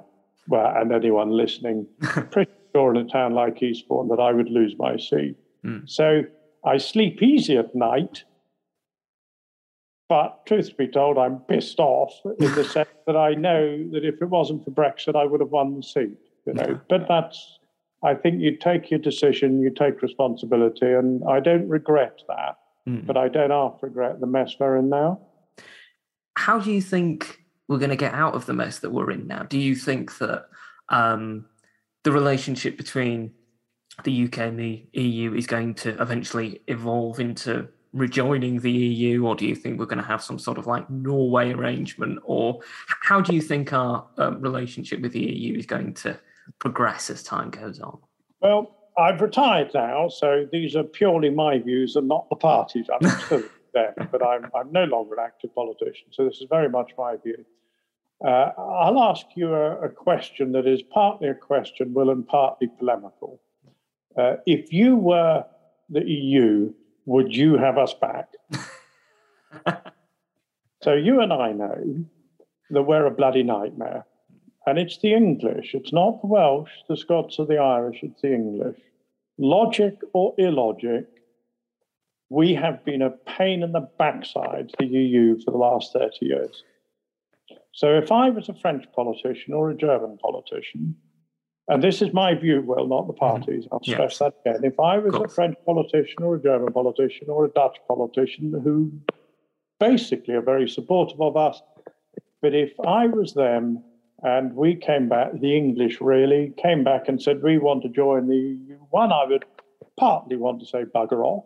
well, 0.48 0.72
and 0.74 0.92
anyone 0.92 1.30
listening, 1.30 1.86
pretty 2.30 2.50
sure 2.74 2.94
in 2.94 2.96
a 2.96 3.08
town 3.08 3.34
like 3.34 3.62
Eastbourne 3.62 4.08
that 4.08 4.18
I 4.18 4.32
would 4.32 4.48
lose 4.48 4.74
my 4.78 4.96
seat. 4.96 5.36
Mm. 5.64 5.88
So 5.88 6.22
I 6.64 6.78
sleep 6.78 7.22
easy 7.22 7.56
at 7.56 7.74
night, 7.74 8.24
but 10.10 10.44
truth 10.44 10.76
be 10.76 10.88
told, 10.88 11.18
I'm 11.18 11.38
pissed 11.38 11.78
off 11.78 12.12
in 12.40 12.52
the 12.56 12.64
sense 12.64 12.88
that 13.06 13.16
I 13.16 13.34
know 13.34 13.88
that 13.92 14.04
if 14.04 14.20
it 14.20 14.26
wasn't 14.26 14.64
for 14.64 14.72
Brexit, 14.72 15.14
I 15.14 15.24
would 15.24 15.40
have 15.40 15.50
won 15.50 15.76
the 15.76 15.82
seat. 15.84 16.18
You 16.46 16.54
know, 16.54 16.66
yeah. 16.68 16.78
but 16.88 17.06
that's. 17.08 17.58
I 18.02 18.14
think 18.14 18.40
you 18.40 18.56
take 18.56 18.90
your 18.90 18.98
decision, 18.98 19.60
you 19.60 19.70
take 19.70 20.02
responsibility, 20.02 20.90
and 20.90 21.22
I 21.28 21.38
don't 21.38 21.68
regret 21.68 22.22
that. 22.28 22.56
Mm. 22.88 23.06
But 23.06 23.18
I 23.18 23.28
don't 23.28 23.50
half 23.50 23.74
regret 23.82 24.20
the 24.20 24.26
mess 24.26 24.56
we're 24.58 24.78
in 24.78 24.88
now. 24.88 25.20
How 26.36 26.58
do 26.58 26.72
you 26.72 26.80
think 26.80 27.44
we're 27.68 27.78
going 27.78 27.90
to 27.90 27.96
get 27.96 28.14
out 28.14 28.34
of 28.34 28.46
the 28.46 28.54
mess 28.54 28.80
that 28.80 28.90
we're 28.90 29.12
in 29.12 29.28
now? 29.28 29.44
Do 29.44 29.58
you 29.58 29.76
think 29.76 30.18
that 30.18 30.46
um, 30.88 31.44
the 32.02 32.10
relationship 32.10 32.76
between 32.76 33.32
the 34.02 34.24
UK 34.24 34.38
and 34.38 34.58
the 34.58 34.88
EU 34.94 35.34
is 35.34 35.46
going 35.46 35.74
to 35.74 35.90
eventually 36.02 36.62
evolve 36.66 37.20
into 37.20 37.68
rejoining 37.92 38.60
the 38.60 38.70
EU, 38.70 39.26
or 39.26 39.34
do 39.34 39.46
you 39.46 39.54
think 39.54 39.78
we're 39.78 39.86
going 39.86 40.02
to 40.02 40.04
have 40.04 40.22
some 40.22 40.38
sort 40.38 40.58
of 40.58 40.66
like 40.66 40.88
Norway 40.90 41.52
arrangement, 41.52 42.20
or 42.22 42.60
how 43.02 43.20
do 43.20 43.34
you 43.34 43.40
think 43.40 43.72
our 43.72 44.06
um, 44.18 44.40
relationship 44.40 45.00
with 45.00 45.12
the 45.12 45.20
EU 45.20 45.58
is 45.58 45.66
going 45.66 45.94
to 45.94 46.18
progress 46.58 47.10
as 47.10 47.22
time 47.22 47.50
goes 47.50 47.80
on? 47.80 47.98
Well, 48.40 48.76
I've 48.96 49.20
retired 49.20 49.70
now, 49.74 50.08
so 50.08 50.46
these 50.52 50.76
are 50.76 50.84
purely 50.84 51.30
my 51.30 51.58
views 51.58 51.96
and 51.96 52.06
not 52.08 52.28
the 52.28 52.36
parties. 52.36 52.86
I'm 52.92 53.08
still 53.26 53.42
there, 53.74 53.94
but 54.10 54.24
I'm, 54.24 54.50
I'm 54.54 54.70
no 54.72 54.84
longer 54.84 55.14
an 55.14 55.24
active 55.24 55.54
politician, 55.54 56.08
so 56.10 56.24
this 56.24 56.36
is 56.36 56.46
very 56.48 56.68
much 56.68 56.92
my 56.96 57.16
view. 57.16 57.44
Uh, 58.24 58.50
I'll 58.58 59.02
ask 59.02 59.24
you 59.34 59.54
a, 59.54 59.80
a, 59.80 59.88
question 59.88 60.52
that 60.52 60.66
is 60.66 60.82
partly 60.82 61.28
a 61.28 61.34
question, 61.34 61.94
Will, 61.94 62.10
and 62.10 62.26
partly 62.26 62.68
polemical. 62.78 63.40
Uh, 64.14 64.34
if 64.44 64.74
you 64.74 64.96
were 64.96 65.46
the 65.88 66.06
EU, 66.06 66.74
would 67.10 67.34
you 67.34 67.58
have 67.58 67.76
us 67.76 67.92
back? 67.92 68.28
so 70.80 70.92
you 70.94 71.20
and 71.20 71.32
I 71.32 71.50
know 71.50 72.04
that 72.70 72.84
we're 72.84 73.06
a 73.06 73.10
bloody 73.10 73.42
nightmare. 73.42 74.06
And 74.64 74.78
it's 74.78 74.98
the 74.98 75.12
English. 75.12 75.74
It's 75.74 75.92
not 75.92 76.20
the 76.20 76.28
Welsh, 76.28 76.70
the 76.88 76.96
Scots, 76.96 77.40
or 77.40 77.46
the 77.46 77.58
Irish. 77.58 77.98
It's 78.02 78.20
the 78.22 78.32
English. 78.32 78.78
Logic 79.38 79.98
or 80.12 80.34
illogic, 80.38 81.06
we 82.28 82.54
have 82.54 82.84
been 82.84 83.02
a 83.02 83.10
pain 83.10 83.64
in 83.64 83.72
the 83.72 83.88
backside 83.98 84.68
to 84.68 84.76
the 84.78 84.86
EU 84.86 85.40
for 85.40 85.50
the 85.50 85.58
last 85.58 85.92
30 85.92 86.10
years. 86.20 86.62
So 87.72 87.98
if 87.98 88.12
I 88.12 88.30
was 88.30 88.48
a 88.48 88.54
French 88.54 88.84
politician 88.94 89.52
or 89.52 89.70
a 89.70 89.76
German 89.76 90.16
politician, 90.18 90.94
and 91.70 91.84
this 91.84 92.02
is 92.02 92.12
my 92.12 92.34
view, 92.34 92.62
well, 92.66 92.88
not 92.88 93.06
the 93.06 93.12
mm-hmm. 93.12 93.38
parties, 93.38 93.68
I'll 93.70 93.82
stress 93.82 94.18
that 94.18 94.34
again. 94.44 94.64
If 94.64 94.80
I 94.80 94.98
was 94.98 95.14
a 95.14 95.28
French 95.28 95.56
politician 95.64 96.22
or 96.22 96.34
a 96.34 96.42
German 96.42 96.72
politician 96.72 97.28
or 97.30 97.44
a 97.44 97.48
Dutch 97.48 97.78
politician 97.86 98.52
who 98.64 98.92
basically 99.78 100.34
are 100.34 100.42
very 100.42 100.68
supportive 100.68 101.20
of 101.20 101.36
us, 101.36 101.62
but 102.42 102.56
if 102.56 102.72
I 102.80 103.06
was 103.06 103.34
them 103.34 103.84
and 104.22 104.54
we 104.56 104.74
came 104.74 105.08
back, 105.08 105.32
the 105.40 105.56
English 105.56 106.00
really 106.00 106.52
came 106.60 106.82
back 106.82 107.06
and 107.06 107.22
said, 107.22 107.40
we 107.40 107.58
want 107.58 107.84
to 107.84 107.88
join 107.88 108.26
the 108.26 108.36
EU, 108.36 108.76
one, 108.90 109.12
I 109.12 109.24
would 109.26 109.44
partly 109.96 110.36
want 110.36 110.58
to 110.60 110.66
say 110.66 110.82
bugger 110.84 111.24
off. 111.24 111.44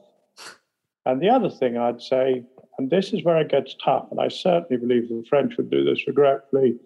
And 1.05 1.21
the 1.21 1.29
other 1.29 1.51
thing 1.51 1.77
I'd 1.77 2.01
say, 2.01 2.45
and 2.79 2.89
this 2.89 3.13
is 3.13 3.23
where 3.25 3.41
it 3.43 3.51
gets 3.51 3.77
tough, 3.85 4.07
and 4.11 4.19
I 4.19 4.29
certainly 4.29 4.81
believe 4.81 5.11
the 5.11 5.23
French 5.29 5.59
would 5.59 5.71
do 5.71 5.85
this 5.85 6.07
regretfully, 6.07 6.77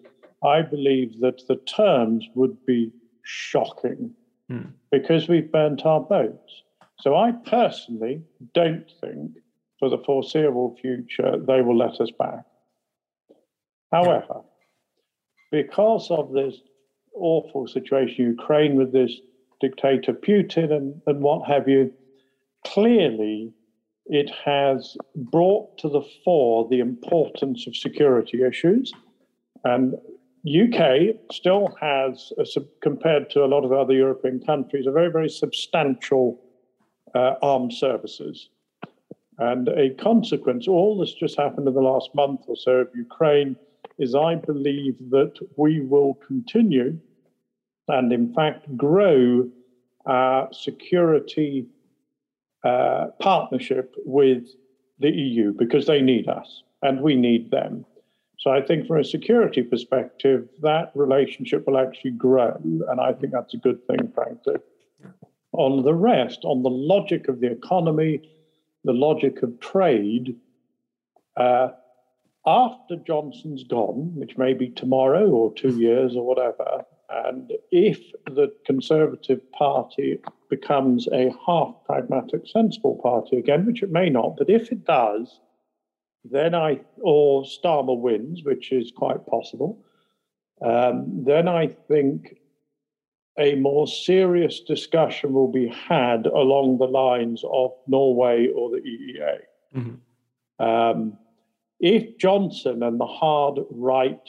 I 0.43 0.61
believe 0.61 1.21
that 1.21 1.47
the 1.47 1.55
terms 1.55 2.27
would 2.35 2.65
be 2.65 2.91
shocking 3.23 4.11
mm. 4.49 4.71
because 4.91 5.27
we've 5.27 5.51
burnt 5.51 5.85
our 5.85 6.01
boats. 6.01 6.63
So 6.99 7.15
I 7.15 7.31
personally 7.31 8.21
don't 8.53 8.89
think 9.01 9.31
for 9.79 9.89
the 9.89 9.99
foreseeable 10.05 10.77
future 10.81 11.37
they 11.37 11.61
will 11.61 11.77
let 11.77 12.01
us 12.01 12.11
back. 12.11 12.43
However, 13.91 14.41
because 15.51 16.11
of 16.11 16.31
this 16.33 16.55
awful 17.13 17.67
situation 17.67 18.25
in 18.25 18.31
Ukraine 18.31 18.75
with 18.75 18.91
this 18.91 19.13
dictator 19.59 20.13
Putin 20.13 20.71
and, 20.71 21.01
and 21.07 21.21
what 21.21 21.47
have 21.47 21.67
you, 21.67 21.91
clearly 22.65 23.51
it 24.05 24.31
has 24.43 24.97
brought 25.15 25.77
to 25.77 25.89
the 25.89 26.01
fore 26.23 26.67
the 26.69 26.79
importance 26.79 27.67
of 27.67 27.75
security 27.75 28.43
issues. 28.43 28.91
And 29.63 29.95
UK 30.47 31.15
still 31.31 31.75
has, 31.81 32.31
a, 32.39 32.61
compared 32.81 33.29
to 33.31 33.43
a 33.43 33.47
lot 33.47 33.65
of 33.65 33.73
other 33.73 33.93
European 33.93 34.39
countries, 34.39 34.87
a 34.87 34.91
very, 34.91 35.11
very 35.11 35.29
substantial 35.29 36.39
uh, 37.13 37.35
armed 37.41 37.73
services. 37.73 38.49
And 39.37 39.67
a 39.69 39.91
consequence, 39.91 40.67
all 40.67 40.97
this 40.97 41.13
just 41.13 41.37
happened 41.37 41.67
in 41.67 41.73
the 41.73 41.81
last 41.81 42.13
month 42.13 42.41
or 42.47 42.55
so 42.55 42.71
of 42.71 42.89
Ukraine, 42.95 43.55
is 43.97 44.15
I 44.15 44.35
believe 44.35 44.95
that 45.09 45.33
we 45.57 45.81
will 45.81 46.15
continue 46.25 46.97
and, 47.87 48.13
in 48.13 48.33
fact, 48.33 48.77
grow 48.77 49.49
our 50.05 50.49
security 50.53 51.67
uh, 52.63 53.07
partnership 53.19 53.95
with 54.05 54.43
the 54.99 55.09
EU 55.09 55.53
because 55.53 55.85
they 55.85 56.01
need 56.01 56.27
us 56.27 56.63
and 56.81 57.01
we 57.01 57.15
need 57.15 57.51
them. 57.51 57.85
So 58.39 58.51
I 58.51 58.61
think 58.61 58.87
from 58.87 58.99
a 58.99 59.03
security 59.03 59.61
perspective, 59.61 60.47
that 60.61 60.91
relationship 60.95 61.67
will 61.67 61.77
actually 61.77 62.11
grow. 62.11 62.57
And 62.87 63.01
I 63.01 63.11
think 63.11 63.33
that's 63.33 63.53
a 63.53 63.57
good 63.57 63.85
thing, 63.85 64.11
frankly. 64.15 64.55
On 65.51 65.83
the 65.83 65.93
rest, 65.93 66.39
on 66.45 66.63
the 66.63 66.69
logic 66.69 67.27
of 67.27 67.41
the 67.41 67.51
economy, 67.51 68.21
the 68.85 68.93
logic 68.93 69.43
of 69.43 69.59
trade, 69.59 70.37
uh, 71.35 71.69
after 72.45 72.95
Johnson's 72.95 73.65
gone, 73.65 74.15
which 74.15 74.37
may 74.37 74.53
be 74.53 74.69
tomorrow 74.69 75.29
or 75.29 75.53
two 75.53 75.77
years 75.77 76.15
or 76.15 76.25
whatever, 76.25 76.85
and 77.09 77.51
if 77.71 77.99
the 78.25 78.53
Conservative 78.65 79.41
Party 79.51 80.19
becomes 80.49 81.07
a 81.11 81.33
half 81.45 81.75
pragmatic, 81.85 82.47
sensible 82.47 82.99
party 83.03 83.37
again, 83.37 83.65
which 83.65 83.83
it 83.83 83.91
may 83.91 84.09
not, 84.09 84.37
but 84.37 84.49
if 84.49 84.71
it 84.71 84.85
does, 84.85 85.39
then 86.23 86.53
I, 86.53 86.81
or 87.01 87.43
Starmer 87.43 87.97
wins, 87.97 88.43
which 88.43 88.71
is 88.71 88.91
quite 88.95 89.25
possible. 89.25 89.83
Um, 90.61 91.23
then 91.25 91.47
I 91.47 91.67
think 91.67 92.37
a 93.37 93.55
more 93.55 93.87
serious 93.87 94.59
discussion 94.59 95.33
will 95.33 95.51
be 95.51 95.67
had 95.67 96.25
along 96.25 96.77
the 96.77 96.87
lines 96.87 97.43
of 97.49 97.71
Norway 97.87 98.47
or 98.47 98.69
the 98.69 98.81
EEA. 98.81 99.37
Mm-hmm. 99.75 100.65
Um, 100.65 101.17
if 101.79 102.17
Johnson 102.17 102.83
and 102.83 102.99
the 102.99 103.05
hard 103.05 103.59
right 103.71 104.19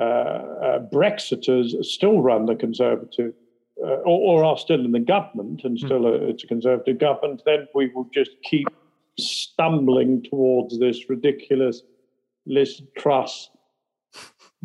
uh, 0.00 0.04
uh, 0.04 0.78
Brexiters 0.92 1.84
still 1.84 2.20
run 2.20 2.46
the 2.46 2.56
Conservative 2.56 3.34
uh, 3.82 3.98
or, 4.04 4.42
or, 4.42 4.44
are 4.44 4.58
still 4.58 4.84
in 4.84 4.92
the 4.92 5.00
government 5.00 5.62
and 5.64 5.78
still 5.78 6.02
mm-hmm. 6.02 6.24
a, 6.24 6.28
it's 6.28 6.44
a 6.44 6.46
Conservative 6.48 6.98
government, 6.98 7.42
then 7.46 7.68
we 7.74 7.88
will 7.88 8.08
just 8.12 8.30
keep 8.42 8.66
stumbling 9.18 10.22
towards 10.22 10.78
this 10.78 11.08
ridiculous 11.08 11.82
Liz 12.46 12.82
Truss 12.96 13.50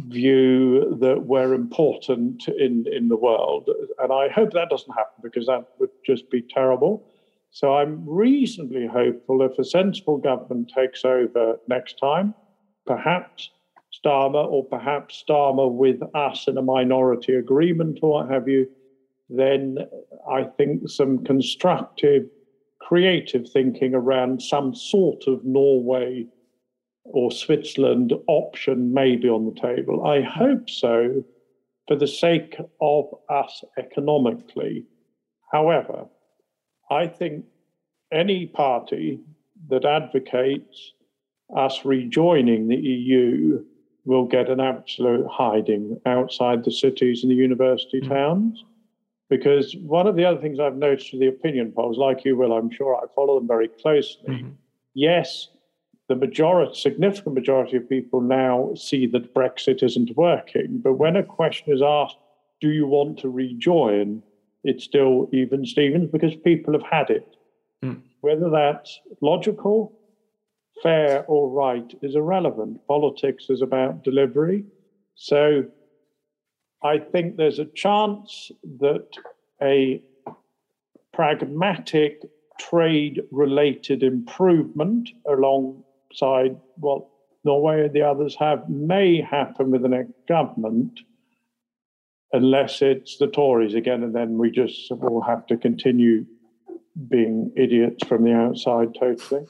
view 0.07 0.97
that 0.99 1.23
we're 1.25 1.53
important 1.53 2.47
in, 2.47 2.85
in 2.91 3.09
the 3.09 3.17
world. 3.17 3.69
And 3.99 4.11
I 4.11 4.29
hope 4.29 4.51
that 4.53 4.69
doesn't 4.69 4.93
happen 4.93 5.21
because 5.21 5.45
that 5.47 5.67
would 5.79 5.89
just 6.05 6.29
be 6.31 6.41
terrible. 6.41 7.07
So 7.51 7.75
I'm 7.75 8.03
reasonably 8.07 8.87
hopeful 8.87 9.43
if 9.43 9.59
a 9.59 9.63
sensible 9.63 10.17
government 10.17 10.71
takes 10.75 11.05
over 11.05 11.59
next 11.67 11.99
time, 11.99 12.33
perhaps 12.87 13.51
Starmer 13.93 14.43
or 14.45 14.65
perhaps 14.65 15.23
Starmer 15.27 15.71
with 15.71 16.01
us 16.15 16.47
in 16.47 16.57
a 16.57 16.63
minority 16.63 17.35
agreement 17.35 17.99
or 18.01 18.23
what 18.23 18.31
have 18.31 18.47
you, 18.47 18.67
then 19.29 19.77
I 20.29 20.43
think 20.43 20.89
some 20.89 21.23
constructive 21.23 22.23
creative 22.87 23.49
thinking 23.49 23.93
around 23.93 24.41
some 24.41 24.75
sort 24.75 25.27
of 25.27 25.43
Norway 25.45 26.25
or 27.05 27.31
Switzerland 27.31 28.13
option 28.27 28.93
may 28.93 29.15
be 29.15 29.29
on 29.29 29.45
the 29.45 29.59
table. 29.59 30.05
I 30.05 30.21
hope 30.21 30.69
so 30.69 31.23
for 31.87 31.95
the 31.95 32.07
sake 32.07 32.55
of 32.81 33.05
us 33.29 33.63
economically. 33.77 34.85
However, 35.51 36.05
I 36.89 37.07
think 37.07 37.45
any 38.11 38.45
party 38.45 39.19
that 39.69 39.85
advocates 39.85 40.93
us 41.55 41.85
rejoining 41.85 42.67
the 42.67 42.77
EU 42.77 43.63
will 44.05 44.25
get 44.25 44.49
an 44.49 44.59
absolute 44.59 45.25
hiding 45.29 45.99
outside 46.05 46.63
the 46.63 46.71
cities 46.71 47.23
and 47.23 47.31
the 47.31 47.35
university 47.35 48.01
mm. 48.01 48.09
towns. 48.09 48.63
Because 49.33 49.75
one 49.77 50.05
of 50.05 50.15
the 50.15 50.25
other 50.25 50.39
things 50.39 50.59
I've 50.59 50.77
noticed 50.77 51.11
with 51.11 51.21
the 51.21 51.27
opinion 51.27 51.71
polls, 51.71 51.97
like 51.97 52.23
you 52.23 52.37
will, 52.37 52.53
I'm 52.53 52.69
sure 52.69 52.95
I 52.95 53.07
follow 53.15 53.39
them 53.39 53.47
very 53.47 53.67
closely. 53.67 54.29
Mm-hmm. 54.29 54.49
Yes, 54.93 55.47
the 56.07 56.15
majority, 56.15 56.79
significant 56.79 57.33
majority 57.33 57.77
of 57.77 57.89
people 57.89 58.21
now 58.21 58.73
see 58.75 59.07
that 59.07 59.33
Brexit 59.33 59.81
isn't 59.81 60.15
working. 60.15 60.81
But 60.83 60.99
when 60.99 61.15
a 61.15 61.23
question 61.23 61.73
is 61.73 61.81
asked, 61.81 62.17
do 62.61 62.69
you 62.69 62.85
want 62.85 63.17
to 63.19 63.29
rejoin? 63.29 64.21
It's 64.63 64.83
still 64.83 65.29
even 65.33 65.65
Stevens 65.65 66.11
because 66.11 66.35
people 66.35 66.73
have 66.73 66.87
had 66.91 67.09
it. 67.09 67.35
Mm. 67.83 68.03
Whether 68.21 68.51
that's 68.51 68.99
logical, 69.21 69.97
fair, 70.83 71.25
or 71.27 71.49
right 71.49 71.91
is 72.03 72.13
irrelevant. 72.13 72.85
Politics 72.87 73.45
is 73.49 73.63
about 73.63 74.03
delivery. 74.03 74.63
So 75.15 75.65
I 76.83 76.99
think 76.99 77.37
there's 77.37 77.59
a 77.59 77.65
chance 77.65 78.51
that 78.79 79.07
a 79.61 80.01
pragmatic 81.13 82.23
trade 82.59 83.21
related 83.31 84.03
improvement 84.03 85.09
alongside 85.27 86.57
what 86.75 87.05
Norway 87.45 87.85
and 87.85 87.93
the 87.93 88.01
others 88.01 88.35
have 88.39 88.67
may 88.69 89.21
happen 89.21 89.71
with 89.71 89.81
the 89.81 89.89
next 89.89 90.13
government 90.27 90.99
unless 92.33 92.81
it's 92.81 93.17
the 93.17 93.27
Tories 93.27 93.75
again, 93.75 94.03
and 94.03 94.13
then 94.13 94.37
we 94.39 94.49
just 94.49 94.89
will 94.91 95.21
have 95.21 95.45
to 95.47 95.55
continue 95.55 96.25
being 97.07 97.51
idiots 97.55 98.05
from 98.07 98.23
the 98.23 98.33
outside 98.33 98.89
totally. 98.99 99.45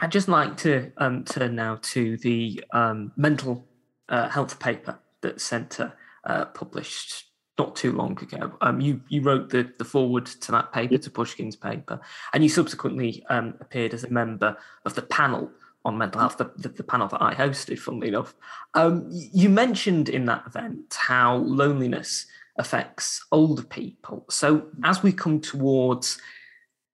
I'd 0.00 0.12
just 0.12 0.28
like 0.28 0.56
to 0.58 0.92
um, 0.98 1.24
turn 1.24 1.54
now 1.54 1.78
to 1.82 2.16
the 2.18 2.62
um, 2.72 3.12
mental 3.16 3.64
uh, 4.08 4.28
health 4.28 4.58
paper 4.58 4.98
that's 5.22 5.34
that 5.34 5.40
Centre 5.40 5.92
uh, 6.30 6.44
published 6.46 7.26
not 7.58 7.76
too 7.76 7.92
long 7.92 8.12
ago. 8.26 8.42
Um, 8.60 8.80
you 8.80 9.00
you 9.08 9.20
wrote 9.22 9.50
the, 9.50 9.62
the 9.78 9.84
foreword 9.84 10.26
to 10.44 10.52
that 10.52 10.72
paper, 10.72 10.98
to 10.98 11.10
Pushkin's 11.10 11.56
paper, 11.56 12.00
and 12.32 12.42
you 12.42 12.48
subsequently 12.48 13.10
um, 13.28 13.54
appeared 13.60 13.92
as 13.94 14.04
a 14.04 14.10
member 14.10 14.56
of 14.86 14.94
the 14.94 15.02
panel 15.02 15.50
on 15.84 15.96
mental 15.96 16.20
health, 16.20 16.36
the, 16.36 16.50
the, 16.56 16.68
the 16.68 16.82
panel 16.92 17.08
that 17.08 17.22
I 17.22 17.34
hosted, 17.34 17.78
funnily 17.78 18.08
enough. 18.08 18.34
Um, 18.74 19.06
you 19.10 19.48
mentioned 19.48 20.08
in 20.08 20.26
that 20.26 20.44
event 20.46 20.94
how 20.94 21.36
loneliness 21.36 22.26
affects 22.56 23.24
older 23.32 23.62
people. 23.62 24.26
So 24.28 24.66
as 24.84 25.02
we 25.02 25.12
come 25.12 25.40
towards 25.40 26.20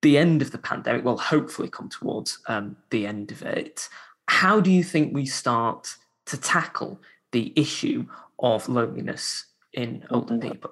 the 0.02 0.16
end 0.16 0.40
of 0.40 0.52
the 0.52 0.58
pandemic, 0.58 1.04
well, 1.04 1.18
hopefully 1.18 1.68
come 1.68 1.88
towards 1.88 2.38
um, 2.46 2.76
the 2.90 3.06
end 3.06 3.32
of 3.32 3.42
it, 3.42 3.88
how 4.28 4.60
do 4.60 4.70
you 4.70 4.84
think 4.84 5.12
we 5.12 5.26
start 5.26 5.96
to 6.26 6.36
tackle 6.36 7.00
the 7.32 7.52
issue 7.56 8.06
of 8.38 8.68
loneliness 8.68 9.46
in 9.72 10.04
older 10.10 10.38
people? 10.38 10.70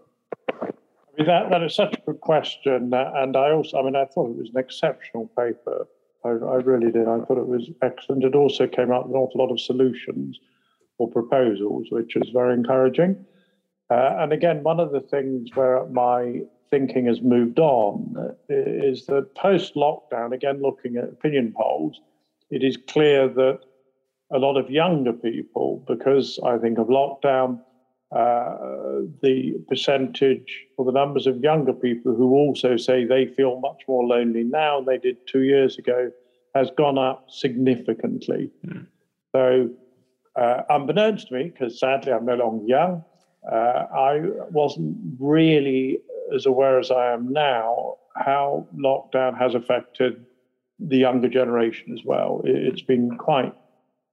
I 0.61 0.67
mean, 1.19 1.27
that, 1.27 1.51
that 1.51 1.63
is 1.63 1.75
such 1.75 1.95
a 1.95 2.01
good 2.07 2.21
question. 2.21 2.93
Uh, 2.93 3.11
and 3.17 3.37
I 3.37 3.51
also, 3.51 3.79
I 3.79 3.83
mean, 3.83 3.97
I 3.97 4.05
thought 4.07 4.31
it 4.31 4.37
was 4.37 4.51
an 4.51 4.59
exceptional 4.59 5.27
paper. 5.39 5.87
I, 6.25 6.31
I 6.31 6.57
really 6.57 6.91
did. 6.91 7.07
I 7.07 7.21
thought 7.21 7.39
it 7.39 7.47
was 7.47 7.71
excellent. 7.83 8.25
It 8.25 8.35
also 8.35 8.67
came 8.67 8.91
out 8.91 9.07
with 9.07 9.15
an 9.15 9.21
awful 9.21 9.41
lot 9.41 9.53
of 9.53 9.61
solutions 9.61 10.39
or 10.99 11.11
proposals, 11.11 11.89
which 11.91 12.17
is 12.17 12.31
very 12.31 12.55
encouraging. 12.55 13.25
Uh, 13.91 14.17
and 14.19 14.33
again, 14.33 14.63
one 14.63 14.81
of 14.81 14.93
the 14.93 15.01
things 15.01 15.51
where 15.55 15.85
my 15.87 16.41
thinking 16.71 17.07
has 17.07 17.21
moved 17.21 17.59
on 17.59 18.35
is 18.49 19.07
that 19.07 19.35
post 19.35 19.75
lockdown, 19.75 20.33
again, 20.33 20.61
looking 20.61 20.97
at 20.97 21.05
opinion 21.05 21.53
polls, 21.57 22.01
it 22.51 22.65
is 22.65 22.77
clear 22.77 23.29
that 23.29 23.61
a 24.35 24.39
lot 24.39 24.57
of 24.57 24.69
younger 24.69 25.13
people, 25.13 25.85
because 25.87 26.41
I 26.45 26.59
think 26.59 26.79
of 26.79 26.89
lockdown, 26.89 27.61
uh, 28.15 29.07
the 29.23 29.55
percentage 29.69 30.67
or 30.77 30.85
the 30.85 30.93
numbers 30.93 31.27
of 31.27 31.39
younger 31.39 31.73
people 31.73 32.15
who 32.15 32.35
also 32.35 32.77
say 32.77 33.05
they 33.05 33.27
feel 33.27 33.61
much 33.61 33.83
more 33.89 34.05
lonely 34.05 34.45
now 34.45 34.79
than 34.79 34.87
they 34.87 34.99
did 34.99 35.17
two 35.27 35.43
years 35.43 35.79
ago 35.79 36.11
has 36.55 36.71
gone 36.77 36.99
up 36.99 37.27
significantly. 37.29 38.51
Mm. 38.67 38.87
So, 39.35 39.71
uh, 40.37 40.63
unbeknownst 40.69 41.29
to 41.29 41.35
me, 41.35 41.45
because 41.45 41.79
sadly 41.79 42.13
I'm 42.13 42.27
no 42.27 42.35
longer 42.35 42.67
young, 42.67 43.05
uh, 43.51 43.87
I 43.93 44.21
wasn't 44.51 44.97
really 45.19 45.99
as 46.35 46.47
aware 46.47 46.79
as 46.79 46.91
I 46.91 47.13
am 47.13 47.33
now 47.33 47.97
how 48.17 48.67
lockdown 48.77 49.37
has 49.39 49.55
affected 49.55 50.25
the 50.79 50.99
younger 50.99 51.29
generation 51.29 51.93
as 51.93 52.05
well. 52.05 52.41
It's 52.45 52.83
been 52.83 53.17
quite 53.17 53.53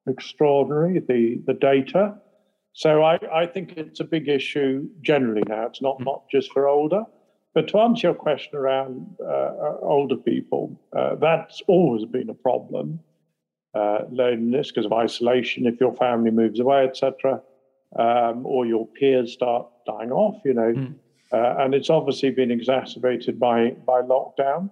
extraordinary, 0.08 1.00
the, 1.00 1.42
the 1.46 1.54
data. 1.54 2.16
So 2.74 3.04
I, 3.04 3.20
I 3.34 3.46
think 3.46 3.74
it's 3.78 4.00
a 4.00 4.04
big 4.04 4.28
issue 4.28 4.88
generally 5.02 5.44
now. 5.48 5.66
It's 5.66 5.82
not, 5.82 6.00
not 6.00 6.24
just 6.30 6.52
for 6.52 6.68
older. 6.68 7.04
But 7.54 7.68
to 7.70 7.80
answer 7.80 8.08
your 8.08 8.16
question 8.16 8.58
around 8.58 9.06
uh, 9.20 9.26
uh 9.26 9.78
older 9.82 10.16
people, 10.16 10.80
uh, 10.96 11.16
that's 11.16 11.62
always 11.68 12.06
been 12.06 12.30
a 12.30 12.34
problem. 12.34 13.00
Uh, 13.74 14.00
loneliness 14.10 14.70
because 14.70 14.86
of 14.86 14.92
isolation, 14.92 15.66
if 15.66 15.80
your 15.80 15.94
family 15.96 16.32
moves 16.32 16.60
away, 16.60 16.84
etc., 16.84 17.42
um, 17.98 18.46
or 18.46 18.66
your 18.66 18.86
peers 18.86 19.32
start 19.32 19.66
dying 19.86 20.12
off, 20.12 20.42
you 20.44 20.54
know, 20.54 20.74
mm. 20.74 20.94
and 21.32 21.74
it's 21.74 21.90
obviously 21.90 22.32
been 22.32 22.52
exacerbated 22.52 23.40
by 23.40 23.72
by 23.88 24.02
lockdown. 24.02 24.70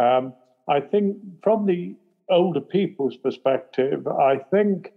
Um, 0.00 0.32
I 0.66 0.80
think 0.80 1.18
from 1.42 1.66
the 1.66 1.94
older 2.32 2.60
people's 2.60 3.16
perspective, 3.16 4.06
I 4.06 4.38
think 4.50 4.92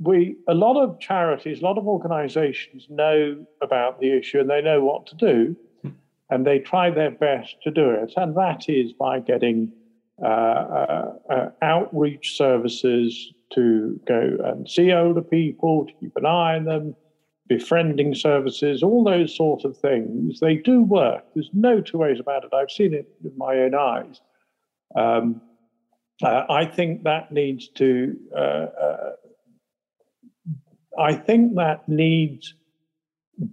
we 0.00 0.36
a 0.48 0.54
lot 0.54 0.82
of 0.82 0.98
charities, 1.00 1.60
a 1.60 1.64
lot 1.64 1.78
of 1.78 1.86
organizations 1.86 2.86
know 2.88 3.44
about 3.62 4.00
the 4.00 4.16
issue 4.16 4.40
and 4.40 4.50
they 4.50 4.62
know 4.62 4.82
what 4.82 5.06
to 5.06 5.16
do, 5.16 5.56
and 6.30 6.46
they 6.46 6.58
try 6.58 6.90
their 6.90 7.10
best 7.10 7.56
to 7.62 7.70
do 7.70 7.90
it. 7.90 8.12
And 8.16 8.36
that 8.36 8.68
is 8.68 8.92
by 8.92 9.20
getting 9.20 9.72
uh, 10.22 10.26
uh, 10.26 11.12
uh, 11.30 11.48
outreach 11.62 12.36
services 12.36 13.32
to 13.54 14.00
go 14.06 14.38
and 14.44 14.68
see 14.68 14.92
older 14.92 15.22
people, 15.22 15.86
to 15.86 15.92
keep 16.00 16.16
an 16.16 16.26
eye 16.26 16.56
on 16.56 16.64
them, 16.64 16.96
befriending 17.48 18.14
services, 18.14 18.82
all 18.82 19.04
those 19.04 19.36
sort 19.36 19.64
of 19.64 19.76
things. 19.76 20.40
They 20.40 20.56
do 20.56 20.82
work. 20.82 21.24
There's 21.34 21.50
no 21.52 21.80
two 21.80 21.98
ways 21.98 22.18
about 22.18 22.44
it. 22.44 22.54
I've 22.54 22.70
seen 22.70 22.94
it 22.94 23.08
with 23.22 23.36
my 23.36 23.58
own 23.58 23.74
eyes. 23.74 24.20
Um, 24.96 25.40
uh, 26.22 26.46
I 26.48 26.64
think 26.64 27.04
that 27.04 27.32
needs 27.32 27.68
to. 27.76 28.16
Uh, 28.34 28.38
uh, 28.38 29.10
I 30.98 31.14
think 31.14 31.54
that 31.56 31.88
needs 31.88 32.54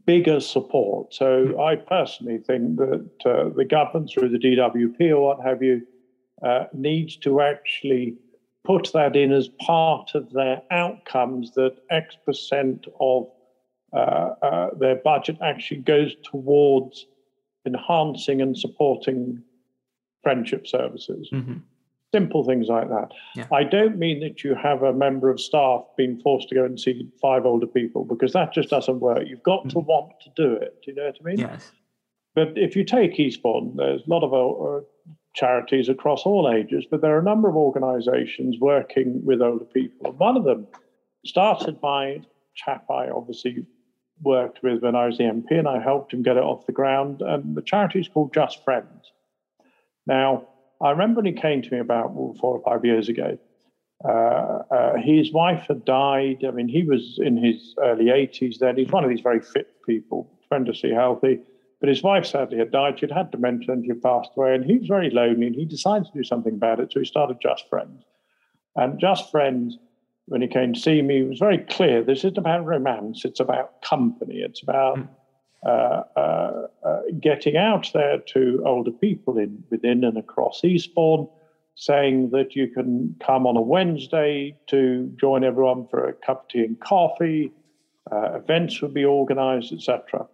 bigger 0.06 0.40
support. 0.40 1.14
So 1.14 1.48
hmm. 1.48 1.60
I 1.60 1.76
personally 1.76 2.38
think 2.38 2.78
that 2.78 3.10
uh, 3.26 3.50
the 3.56 3.66
government, 3.66 4.12
through 4.12 4.30
the 4.30 4.38
DWP 4.38 5.12
or 5.12 5.22
what 5.22 5.46
have 5.46 5.64
you, 5.64 5.82
uh, 6.44 6.66
needs 6.74 7.18
to 7.18 7.42
actually 7.42 8.16
put 8.66 8.92
that 8.94 9.16
in 9.16 9.32
as 9.32 9.50
part 9.66 10.12
of 10.16 10.32
their 10.32 10.62
outcomes 10.72 11.54
that 11.54 11.78
X 11.90 12.16
percent 12.26 12.88
of 13.00 13.28
uh, 13.94 14.68
their 14.78 14.96
budget 14.98 15.38
actually 15.42 15.80
goes 15.80 16.16
towards 16.24 17.08
enhancing 17.66 18.42
and 18.42 18.58
supporting 18.58 19.42
friendship 20.24 20.68
services. 20.68 21.30
Mm-hmm. 21.34 21.58
Simple 22.14 22.44
things 22.44 22.68
like 22.68 22.90
that. 22.90 23.10
Yeah. 23.36 23.46
I 23.52 23.64
don't 23.64 23.98
mean 23.98 24.20
that 24.22 24.44
you 24.44 24.56
have 24.56 24.82
a 24.82 24.92
member 24.92 25.30
of 25.30 25.40
staff 25.40 25.84
being 25.96 26.20
forced 26.22 26.50
to 26.50 26.56
go 26.56 26.66
and 26.66 26.80
see 26.80 27.08
five 27.22 27.46
older 27.46 27.68
people 27.68 28.04
because 28.04 28.34
that 28.34 28.52
just 28.54 28.70
doesn't 28.70 29.00
work. 29.00 29.28
You've 29.28 29.44
got 29.44 29.60
mm-hmm. 29.60 29.70
to 29.70 29.80
want 29.80 30.14
to 30.22 30.30
do 30.36 30.54
it. 30.54 30.82
Do 30.84 30.92
you 30.92 30.96
know 30.96 31.06
what 31.06 31.18
I 31.22 31.24
mean? 31.24 31.40
Yes. 31.40 31.72
But 32.34 32.54
if 32.56 32.76
you 32.76 32.84
take 32.84 33.20
Eastbourne, 33.20 33.76
there's 33.76 34.02
a 34.08 34.10
lot 34.10 34.24
of 34.24 34.34
uh, 34.34 34.86
charities 35.36 35.90
across 35.90 36.24
all 36.24 36.52
ages, 36.52 36.86
but 36.90 37.02
there 37.02 37.16
are 37.16 37.20
a 37.20 37.24
number 37.24 37.50
of 37.50 37.56
organisations 37.56 38.58
working 38.60 39.24
with 39.26 39.42
older 39.42 39.66
people. 39.66 40.10
And 40.10 40.20
one 40.20 40.38
of 40.38 40.44
them 40.44 40.68
started 41.26 41.80
by 41.82 42.06
a 42.06 42.22
chap 42.56 42.86
I 42.90 43.10
obviously 43.10 43.66
worked 44.22 44.64
with 44.64 44.82
when 44.82 44.96
I 44.96 45.06
was 45.06 45.18
the 45.18 45.24
MP, 45.26 45.58
and 45.58 45.68
I 45.68 45.82
helped 45.82 46.14
him 46.14 46.24
get 46.24 46.38
it 46.38 46.44
off 46.44 46.66
the 46.66 46.72
ground. 46.72 47.22
And 47.22 47.56
the 47.56 47.62
charity 47.62 48.00
is 48.00 48.08
called 48.08 48.34
Just 48.34 48.64
Friends. 48.64 49.12
Now, 50.06 50.48
I 50.82 50.92
remember 50.92 51.22
when 51.22 51.34
he 51.34 51.40
came 51.40 51.62
to 51.62 51.74
me 51.74 51.80
about 51.80 52.12
well, 52.12 52.36
four 52.40 52.58
or 52.58 52.64
five 52.64 52.86
years 52.86 53.10
ago. 53.10 53.38
Uh, 54.06 54.60
uh, 54.72 54.94
his 54.98 55.34
wife 55.34 55.66
had 55.68 55.84
died. 55.84 56.46
I 56.48 56.52
mean, 56.52 56.70
he 56.70 56.84
was 56.84 57.20
in 57.22 57.36
his 57.36 57.76
early 57.84 58.06
80s 58.06 58.60
then. 58.60 58.78
He's 58.78 58.90
one 58.90 59.04
of 59.04 59.10
these 59.10 59.20
very 59.20 59.42
fit 59.42 59.76
people, 59.86 60.32
tremendously 60.48 60.94
healthy. 60.94 61.40
But 61.82 61.90
his 61.90 62.04
wife 62.04 62.26
sadly 62.26 62.58
had 62.58 62.72
died. 62.72 63.00
She'd 63.00 63.12
had 63.12 63.32
dementia 63.32 63.74
and 63.74 63.86
she 63.86 63.94
passed 63.94 64.32
away. 64.38 64.56
And 64.56 64.66
he 64.66 64.78
was 64.78 64.88
very 64.88 65.10
lonely 65.10 65.48
and 65.48 65.56
he 65.56 65.66
decided 65.66 66.06
to 66.06 66.18
do 66.18 66.24
something 66.24 66.54
about 66.54 66.80
it. 66.80 66.92
So 66.92 67.00
he 67.00 67.06
started 67.06 67.38
Just 67.42 67.70
Friends. 67.70 68.04
And 68.76 69.00
Just 69.00 69.32
Friends, 69.32 69.78
when 70.26 70.42
he 70.42 70.48
came 70.48 70.74
to 70.74 70.80
see 70.80 71.02
me, 71.02 71.24
was 71.24 71.40
very 71.40 71.58
clear 71.58 72.04
this 72.04 72.20
isn't 72.20 72.38
about 72.38 72.66
romance, 72.66 73.26
it's 73.26 73.40
about 73.40 73.82
company. 73.82 74.38
It's 74.38 74.62
about. 74.62 75.00
Uh, 75.66 76.04
uh, 76.16 76.68
uh, 76.86 77.02
getting 77.20 77.58
out 77.58 77.92
there 77.94 78.20
to 78.20 78.64
older 78.66 78.92
people 78.92 79.38
in 79.38 79.62
within 79.70 80.06
and 80.06 80.18
across 80.18 80.64
Eastbourne, 80.64 81.28
saying 81.76 82.30
that 82.30 82.56
you 82.56 82.68
can 82.68 83.14
come 83.26 83.46
on 83.46 83.58
a 83.58 83.62
Wednesday 83.62 84.56
to 84.68 85.12
join 85.20 85.44
everyone 85.44 85.86
for 85.90 86.08
a 86.08 86.14
cup 86.14 86.44
of 86.44 86.48
tea 86.48 86.60
and 86.60 86.80
coffee. 86.80 87.52
Events 88.12 88.82
would 88.82 88.94
be 88.94 89.06
organised, 89.06 89.72
etc. 89.72 90.26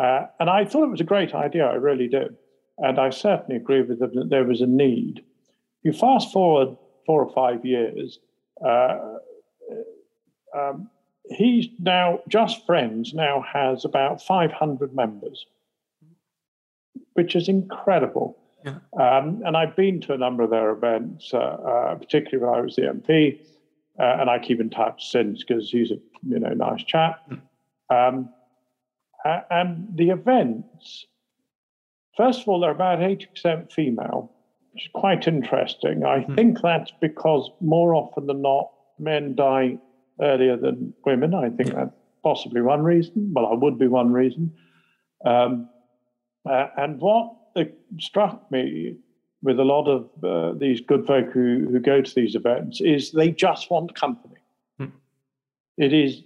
Uh, 0.00 0.26
and 0.38 0.48
I 0.48 0.64
thought 0.64 0.84
it 0.84 0.90
was 0.90 1.00
a 1.00 1.04
great 1.04 1.34
idea. 1.34 1.66
I 1.66 1.74
really 1.74 2.06
did, 2.06 2.36
and 2.78 3.00
I 3.00 3.10
certainly 3.10 3.56
agree 3.56 3.82
with 3.82 3.98
them 3.98 4.14
that 4.14 4.30
there 4.30 4.44
was 4.44 4.60
a 4.60 4.66
need. 4.66 5.18
If 5.18 5.84
you 5.84 5.92
fast 5.92 6.32
forward 6.32 6.76
four 7.06 7.24
or 7.24 7.32
five 7.32 7.64
years, 7.64 8.18
Uh, 8.62 9.18
um, 10.54 10.90
he's 11.30 11.68
now 11.78 12.20
Just 12.28 12.66
Friends 12.66 13.14
now 13.14 13.42
has 13.52 13.84
about 13.84 14.22
500 14.22 14.94
members, 14.94 15.46
which 17.14 17.34
is 17.36 17.48
incredible. 17.48 18.36
Yeah. 18.64 18.78
Um, 18.98 19.42
and 19.46 19.56
I've 19.56 19.74
been 19.74 20.00
to 20.02 20.12
a 20.12 20.18
number 20.18 20.42
of 20.42 20.50
their 20.50 20.70
events, 20.70 21.32
uh, 21.32 21.38
uh, 21.38 21.94
particularly 21.94 22.44
when 22.44 22.58
I 22.58 22.60
was 22.60 22.76
the 22.76 22.82
MP, 22.82 23.40
uh, 23.98 24.16
and 24.20 24.28
I 24.28 24.38
keep 24.38 24.60
in 24.60 24.68
touch 24.68 25.10
since 25.10 25.42
because 25.42 25.70
he's 25.70 25.90
a 25.90 25.98
you 26.28 26.38
know 26.38 26.52
nice 26.52 26.82
chap. 26.82 27.30
Um, 27.88 28.28
and 29.24 29.88
the 29.94 30.10
events, 30.10 31.06
first 32.16 32.42
of 32.42 32.48
all, 32.48 32.60
they're 32.60 32.70
about 32.70 33.00
80% 33.00 33.72
female, 33.72 34.32
which 34.72 34.84
is 34.84 34.90
quite 34.94 35.26
interesting. 35.26 36.04
I 36.04 36.20
mm. 36.20 36.34
think 36.34 36.60
that's 36.62 36.90
because 37.00 37.50
more 37.60 37.94
often 37.94 38.26
than 38.26 38.42
not, 38.42 38.70
men 38.98 39.34
die 39.34 39.78
earlier 40.20 40.56
than 40.56 40.94
women. 41.04 41.34
I 41.34 41.50
think 41.50 41.74
that's 41.74 41.92
possibly 42.22 42.60
one 42.60 42.82
reason. 42.82 43.32
Well, 43.34 43.46
I 43.46 43.54
would 43.54 43.78
be 43.78 43.86
one 43.88 44.12
reason. 44.12 44.52
Um, 45.24 45.68
uh, 46.48 46.68
and 46.76 47.00
what 47.00 47.34
struck 47.98 48.50
me 48.50 48.96
with 49.42 49.58
a 49.58 49.64
lot 49.64 49.88
of 49.88 50.08
uh, 50.22 50.58
these 50.58 50.80
good 50.80 51.06
folk 51.06 51.30
who, 51.32 51.68
who 51.70 51.80
go 51.80 52.02
to 52.02 52.14
these 52.14 52.34
events 52.34 52.80
is 52.80 53.12
they 53.12 53.30
just 53.30 53.70
want 53.70 53.94
company. 53.94 54.40
Hmm. 54.78 54.86
It 55.78 55.92
is, 55.92 56.22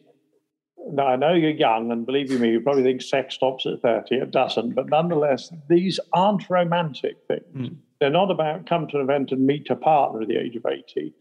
now 0.90 1.06
I 1.06 1.16
know 1.16 1.32
you're 1.32 1.50
young, 1.50 1.92
and 1.92 2.04
believe 2.04 2.30
you 2.30 2.38
me, 2.38 2.50
you 2.50 2.60
probably 2.60 2.82
think 2.82 3.02
sex 3.02 3.36
stops 3.36 3.66
at 3.66 3.80
30. 3.82 4.16
It 4.16 4.30
doesn't. 4.30 4.74
But 4.74 4.88
nonetheless, 4.88 5.52
these 5.68 6.00
aren't 6.12 6.50
romantic 6.50 7.16
things. 7.28 7.44
Hmm. 7.52 7.74
They're 8.00 8.10
not 8.10 8.30
about 8.30 8.66
come 8.66 8.88
to 8.88 8.98
an 8.98 9.04
event 9.04 9.30
and 9.30 9.46
meet 9.46 9.70
a 9.70 9.76
partner 9.76 10.22
at 10.22 10.28
the 10.28 10.36
age 10.36 10.56
of 10.56 10.66
80. 10.66 11.14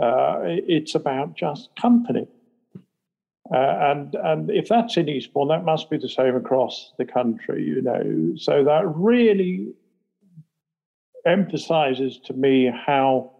Uh, 0.00 0.38
it's 0.44 0.94
about 0.94 1.36
just 1.36 1.70
company. 1.76 2.26
Uh, 3.52 3.56
and 3.56 4.14
and 4.14 4.50
if 4.50 4.68
that's 4.68 4.96
in 4.96 5.08
Eastbourne, 5.08 5.48
that 5.48 5.64
must 5.64 5.88
be 5.88 5.96
the 5.96 6.08
same 6.08 6.36
across 6.36 6.92
the 6.98 7.04
country, 7.04 7.64
you 7.64 7.80
know. 7.80 8.34
So 8.36 8.62
that 8.64 8.82
really 8.94 9.72
emphasizes 11.26 12.18
to 12.26 12.34
me 12.34 12.70
how 12.86 13.32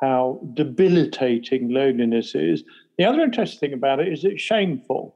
how 0.00 0.40
debilitating 0.54 1.68
loneliness 1.68 2.34
is. 2.34 2.64
The 2.98 3.04
other 3.04 3.20
interesting 3.22 3.60
thing 3.60 3.72
about 3.72 4.00
it 4.00 4.08
is 4.08 4.24
it's 4.24 4.42
shameful. 4.42 5.14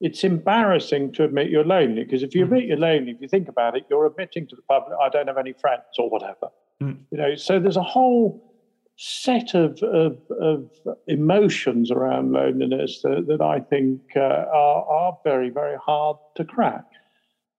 It's 0.00 0.22
embarrassing 0.22 1.12
to 1.12 1.24
admit 1.24 1.50
you're 1.50 1.64
lonely 1.64 2.04
because 2.04 2.22
if 2.22 2.34
you 2.34 2.44
admit 2.44 2.64
you're 2.64 2.76
lonely, 2.76 3.12
if 3.12 3.20
you 3.20 3.28
think 3.28 3.48
about 3.48 3.76
it, 3.76 3.86
you're 3.88 4.06
admitting 4.06 4.46
to 4.48 4.56
the 4.56 4.62
public, 4.62 4.96
I 5.00 5.08
don't 5.08 5.26
have 5.26 5.38
any 5.38 5.54
friends 5.54 5.84
or 5.98 6.10
whatever. 6.10 6.50
Mm. 6.82 6.98
You 7.10 7.18
know, 7.18 7.34
so 7.36 7.58
there's 7.58 7.76
a 7.76 7.82
whole 7.82 8.53
set 8.96 9.54
of, 9.54 9.82
of, 9.82 10.18
of 10.40 10.70
emotions 11.08 11.90
around 11.90 12.32
loneliness 12.32 13.00
that, 13.02 13.26
that 13.26 13.40
I 13.40 13.60
think 13.60 14.00
uh, 14.16 14.20
are, 14.20 14.84
are 14.84 15.18
very, 15.24 15.50
very 15.50 15.76
hard 15.76 16.16
to 16.36 16.44
crack. 16.44 16.84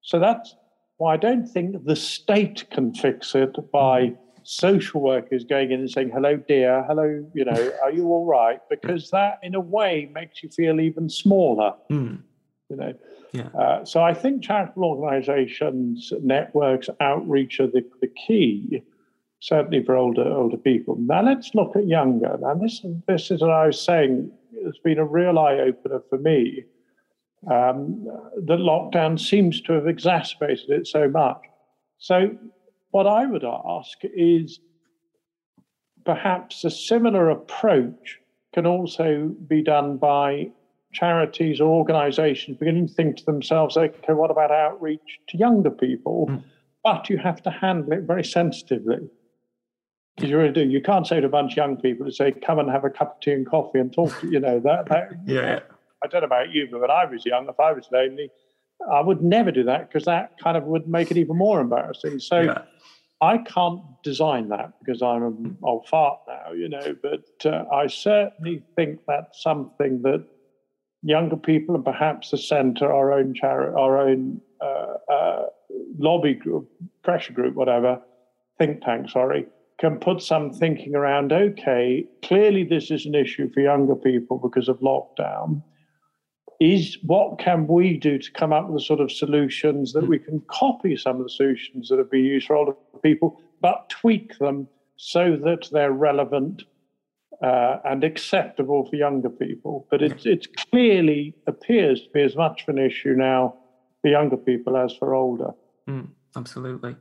So 0.01 0.19
that's 0.19 0.55
why 0.97 1.15
I 1.15 1.17
don't 1.17 1.45
think 1.45 1.83
the 1.83 1.95
state 1.95 2.69
can 2.71 2.93
fix 2.93 3.35
it 3.35 3.55
by 3.71 4.13
social 4.43 5.01
workers 5.01 5.43
going 5.43 5.71
in 5.71 5.79
and 5.79 5.89
saying, 5.89 6.11
hello, 6.13 6.37
dear, 6.37 6.83
hello, 6.87 7.25
you 7.33 7.43
know, 7.43 7.71
are 7.83 7.91
you 7.91 8.05
all 8.07 8.25
right? 8.25 8.59
Because 8.69 9.09
that, 9.09 9.39
in 9.43 9.55
a 9.55 9.59
way, 9.59 10.09
makes 10.13 10.41
you 10.43 10.49
feel 10.49 10.79
even 10.79 11.09
smaller, 11.09 11.73
mm. 11.91 12.21
you 12.69 12.75
know. 12.77 12.93
Yeah. 13.33 13.47
Uh, 13.47 13.83
so 13.83 14.01
I 14.01 14.13
think 14.13 14.43
charitable 14.43 14.85
organizations, 14.85 16.13
networks, 16.21 16.87
outreach 17.01 17.59
are 17.59 17.67
the, 17.67 17.83
the 17.99 18.07
key 18.07 18.83
certainly 19.45 19.83
for 19.83 19.95
older 19.95 20.23
older 20.23 20.57
people. 20.57 20.97
Now 20.99 21.23
let's 21.23 21.53
look 21.53 21.75
at 21.75 21.87
younger. 21.87 22.35
Now 22.41 22.55
this 22.55 22.83
this 23.07 23.29
is 23.29 23.41
what 23.41 23.51
I 23.51 23.67
was 23.67 23.79
saying. 23.79 24.31
It's 24.51 24.79
been 24.79 24.97
a 24.97 25.05
real 25.05 25.37
eye 25.37 25.59
opener 25.59 26.01
for 26.09 26.17
me. 26.17 26.63
Um, 27.51 28.07
the 28.37 28.57
lockdown 28.57 29.19
seems 29.19 29.61
to 29.61 29.73
have 29.73 29.87
exacerbated 29.87 30.69
it 30.71 30.87
so 30.87 31.07
much. 31.07 31.41
So 31.99 32.35
what 32.89 33.05
I 33.05 33.27
would 33.27 33.43
ask 33.43 33.99
is 34.03 34.59
perhaps 36.05 36.63
a 36.63 36.71
similar 36.71 37.29
approach 37.29 38.19
can 38.53 38.65
also 38.65 39.35
be 39.47 39.61
done 39.61 39.97
by 39.97 40.49
charities 40.91 41.61
or 41.61 41.67
organizations 41.67 42.57
beginning 42.57 42.87
to 42.87 42.93
think 42.93 43.17
to 43.17 43.25
themselves, 43.25 43.77
okay, 43.77 44.13
what 44.13 44.31
about 44.31 44.49
outreach 44.49 45.19
to 45.27 45.37
younger 45.37 45.69
people? 45.69 46.27
Mm. 46.29 46.43
But 46.83 47.09
you 47.09 47.17
have 47.17 47.43
to 47.43 47.51
handle 47.51 47.91
it 47.93 48.03
very 48.03 48.23
sensitively. 48.23 49.09
Because 50.15 50.29
you 50.29 50.37
really 50.37 50.53
do. 50.53 50.63
You 50.63 50.81
can't 50.81 51.05
say 51.05 51.19
to 51.19 51.27
a 51.27 51.29
bunch 51.29 51.53
of 51.53 51.57
young 51.57 51.77
people 51.77 52.05
to 52.05 52.11
say, 52.11 52.31
"Come 52.31 52.59
and 52.59 52.69
have 52.69 52.85
a 52.85 52.89
cup 52.89 53.15
of 53.15 53.21
tea 53.21 53.33
and 53.33 53.45
coffee 53.45 53.79
and 53.79 53.91
talk." 53.91 54.17
To, 54.21 54.27
you 54.29 54.39
know 54.39 54.59
that. 54.59 54.87
that 54.87 55.09
yeah. 55.25 55.59
I 56.03 56.07
don't 56.07 56.21
know 56.21 56.27
about 56.27 56.51
you, 56.51 56.67
but 56.71 56.81
when 56.81 56.91
I 56.91 57.05
was 57.05 57.25
young, 57.25 57.49
if 57.49 57.59
I 57.59 57.73
was 57.73 57.87
lonely, 57.91 58.29
I 58.91 59.01
would 59.01 59.21
never 59.21 59.51
do 59.51 59.63
that 59.63 59.89
because 59.89 60.05
that 60.05 60.37
kind 60.41 60.55
of 60.55 60.63
would 60.63 60.87
make 60.87 61.11
it 61.11 61.17
even 61.17 61.37
more 61.37 61.59
embarrassing. 61.59 62.19
So 62.19 62.41
yeah. 62.41 62.61
I 63.21 63.39
can't 63.39 63.81
design 64.03 64.49
that 64.49 64.73
because 64.79 65.01
I'm 65.01 65.23
an 65.23 65.57
old 65.63 65.87
fart 65.87 66.19
now, 66.27 66.51
you 66.53 66.69
know. 66.69 66.95
But 67.01 67.45
uh, 67.45 67.65
I 67.73 67.87
certainly 67.87 68.63
think 68.75 68.99
that's 69.07 69.41
something 69.41 70.01
that 70.03 70.25
younger 71.01 71.37
people 71.37 71.75
and 71.75 71.85
perhaps 71.85 72.31
the 72.31 72.37
centre, 72.37 72.91
our 72.91 73.13
own 73.13 73.33
charity, 73.33 73.75
our 73.77 73.97
own 73.97 74.41
uh, 74.61 75.11
uh, 75.11 75.45
lobby 75.97 76.33
group, 76.33 76.69
pressure 77.03 77.33
group, 77.33 77.55
whatever, 77.55 78.01
think 78.57 78.83
tank, 78.83 79.09
sorry, 79.09 79.45
can 79.79 79.97
put 79.97 80.21
some 80.21 80.51
thinking 80.51 80.95
around 80.95 81.33
okay, 81.33 82.05
clearly 82.23 82.63
this 82.63 82.91
is 82.91 83.05
an 83.05 83.15
issue 83.15 83.51
for 83.51 83.59
younger 83.59 83.95
people 83.95 84.37
because 84.37 84.69
of 84.69 84.79
lockdown. 84.79 85.61
Is 86.61 86.97
what 87.03 87.37
can 87.37 87.67
we 87.67 87.97
do 87.97 88.17
to 88.17 88.31
come 88.31 88.53
up 88.53 88.69
with 88.69 88.77
the 88.77 88.85
sort 88.85 89.01
of 89.01 89.11
solutions 89.11 89.91
that 89.91 90.07
we 90.07 90.17
can 90.17 90.41
copy 90.47 90.95
some 90.95 91.17
of 91.17 91.23
the 91.23 91.29
solutions 91.29 91.89
that 91.89 91.97
have 91.97 92.09
been 92.09 92.23
used 92.23 92.47
for 92.47 92.55
older 92.55 92.71
people, 93.03 93.41
but 93.59 93.89
tweak 93.89 94.37
them 94.37 94.67
so 94.95 95.35
that 95.43 95.67
they're 95.73 95.91
relevant 95.91 96.63
uh, 97.43 97.79
and 97.83 98.05
acceptable 98.05 98.87
for 98.89 98.95
younger 98.95 99.29
people. 99.29 99.85
But 99.91 100.01
it, 100.01 100.25
it 100.25 100.47
clearly 100.71 101.35
appears 101.45 102.03
to 102.03 102.09
be 102.11 102.21
as 102.21 102.37
much 102.37 102.63
of 102.63 102.69
an 102.69 102.77
issue 102.77 103.13
now 103.13 103.55
for 104.01 104.07
younger 104.07 104.37
people 104.37 104.77
as 104.77 104.93
for 104.93 105.13
older. 105.13 105.51
Mm, 105.89 106.07
absolutely. 106.37 106.95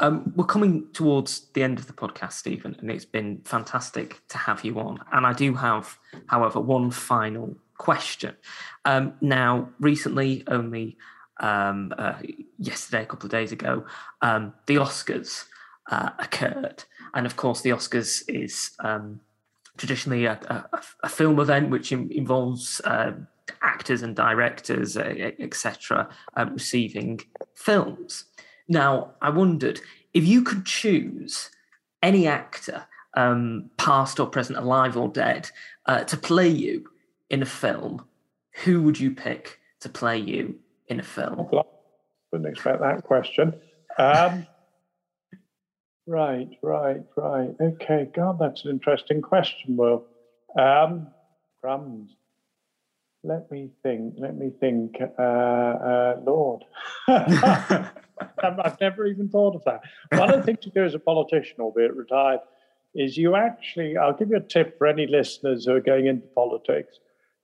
Um, 0.00 0.32
we're 0.34 0.44
coming 0.44 0.88
towards 0.92 1.46
the 1.54 1.62
end 1.62 1.78
of 1.78 1.86
the 1.86 1.92
podcast, 1.92 2.32
Stephen, 2.32 2.76
and 2.80 2.90
it's 2.90 3.04
been 3.04 3.40
fantastic 3.44 4.20
to 4.28 4.38
have 4.38 4.64
you 4.64 4.78
on. 4.80 4.98
And 5.12 5.24
I 5.24 5.32
do 5.32 5.54
have, 5.54 5.98
however, 6.26 6.60
one 6.60 6.90
final 6.90 7.56
question. 7.78 8.36
Um, 8.84 9.14
now, 9.20 9.68
recently, 9.78 10.42
only 10.48 10.96
um, 11.40 11.92
uh, 11.96 12.14
yesterday, 12.58 13.02
a 13.02 13.06
couple 13.06 13.26
of 13.26 13.30
days 13.30 13.52
ago, 13.52 13.84
um, 14.22 14.52
the 14.66 14.76
Oscars 14.76 15.44
uh, 15.90 16.10
occurred. 16.18 16.84
And 17.14 17.26
of 17.26 17.36
course, 17.36 17.60
the 17.60 17.70
Oscars 17.70 18.22
is 18.28 18.72
um, 18.80 19.20
traditionally 19.76 20.26
a, 20.26 20.32
a, 20.32 20.80
a, 21.04 21.08
film 21.08 21.38
event 21.38 21.70
which 21.70 21.92
in, 21.92 22.10
involves 22.10 22.80
uh, 22.84 23.12
actors 23.62 24.02
and 24.02 24.14
directors, 24.14 24.96
uh, 24.96 25.14
etc., 25.38 26.08
uh, 26.36 26.46
receiving 26.52 27.20
films. 27.54 28.26
Now, 28.68 29.14
I 29.20 29.30
wondered 29.30 29.80
if 30.12 30.24
you 30.24 30.42
could 30.42 30.64
choose 30.64 31.50
any 32.02 32.26
actor, 32.26 32.86
um, 33.14 33.70
past 33.76 34.20
or 34.20 34.26
present, 34.26 34.58
alive 34.58 34.96
or 34.96 35.08
dead, 35.08 35.50
uh, 35.86 36.04
to 36.04 36.16
play 36.16 36.48
you 36.48 36.84
in 37.30 37.42
a 37.42 37.46
film, 37.46 38.04
who 38.64 38.82
would 38.82 38.98
you 39.00 39.10
pick 39.10 39.58
to 39.80 39.88
play 39.88 40.18
you 40.18 40.58
in 40.88 41.00
a 41.00 41.02
film? 41.02 41.48
Wouldn't 42.32 42.50
expect 42.50 42.80
that 42.80 43.04
question. 43.04 43.54
Um, 43.98 44.46
right, 46.06 46.48
right, 46.62 47.02
right. 47.16 47.54
Okay, 47.60 48.08
God, 48.14 48.38
that's 48.38 48.64
an 48.64 48.70
interesting 48.70 49.22
question, 49.22 49.76
Will. 49.76 50.04
Um, 50.58 51.08
crumbs. 51.60 52.10
Let 53.22 53.50
me 53.50 53.70
think. 53.82 54.14
Let 54.18 54.36
me 54.36 54.50
think. 54.60 54.96
Uh, 55.18 55.22
uh, 55.22 56.20
Lord. 56.24 56.64
I've 58.42 58.80
never 58.80 59.06
even 59.06 59.28
thought 59.28 59.54
of 59.54 59.64
that. 59.64 59.80
One 60.18 60.30
of 60.30 60.36
the 60.36 60.42
things 60.42 60.58
you 60.62 60.72
do 60.72 60.84
as 60.84 60.94
a 60.94 60.98
politician, 60.98 61.56
albeit 61.60 61.94
retired, 61.94 62.40
is 62.94 63.16
you 63.16 63.34
actually, 63.34 63.96
I'll 63.96 64.12
give 64.12 64.30
you 64.30 64.36
a 64.36 64.40
tip 64.40 64.78
for 64.78 64.86
any 64.86 65.06
listeners 65.06 65.64
who 65.64 65.74
are 65.74 65.80
going 65.80 66.06
into 66.06 66.26
politics, 66.28 66.98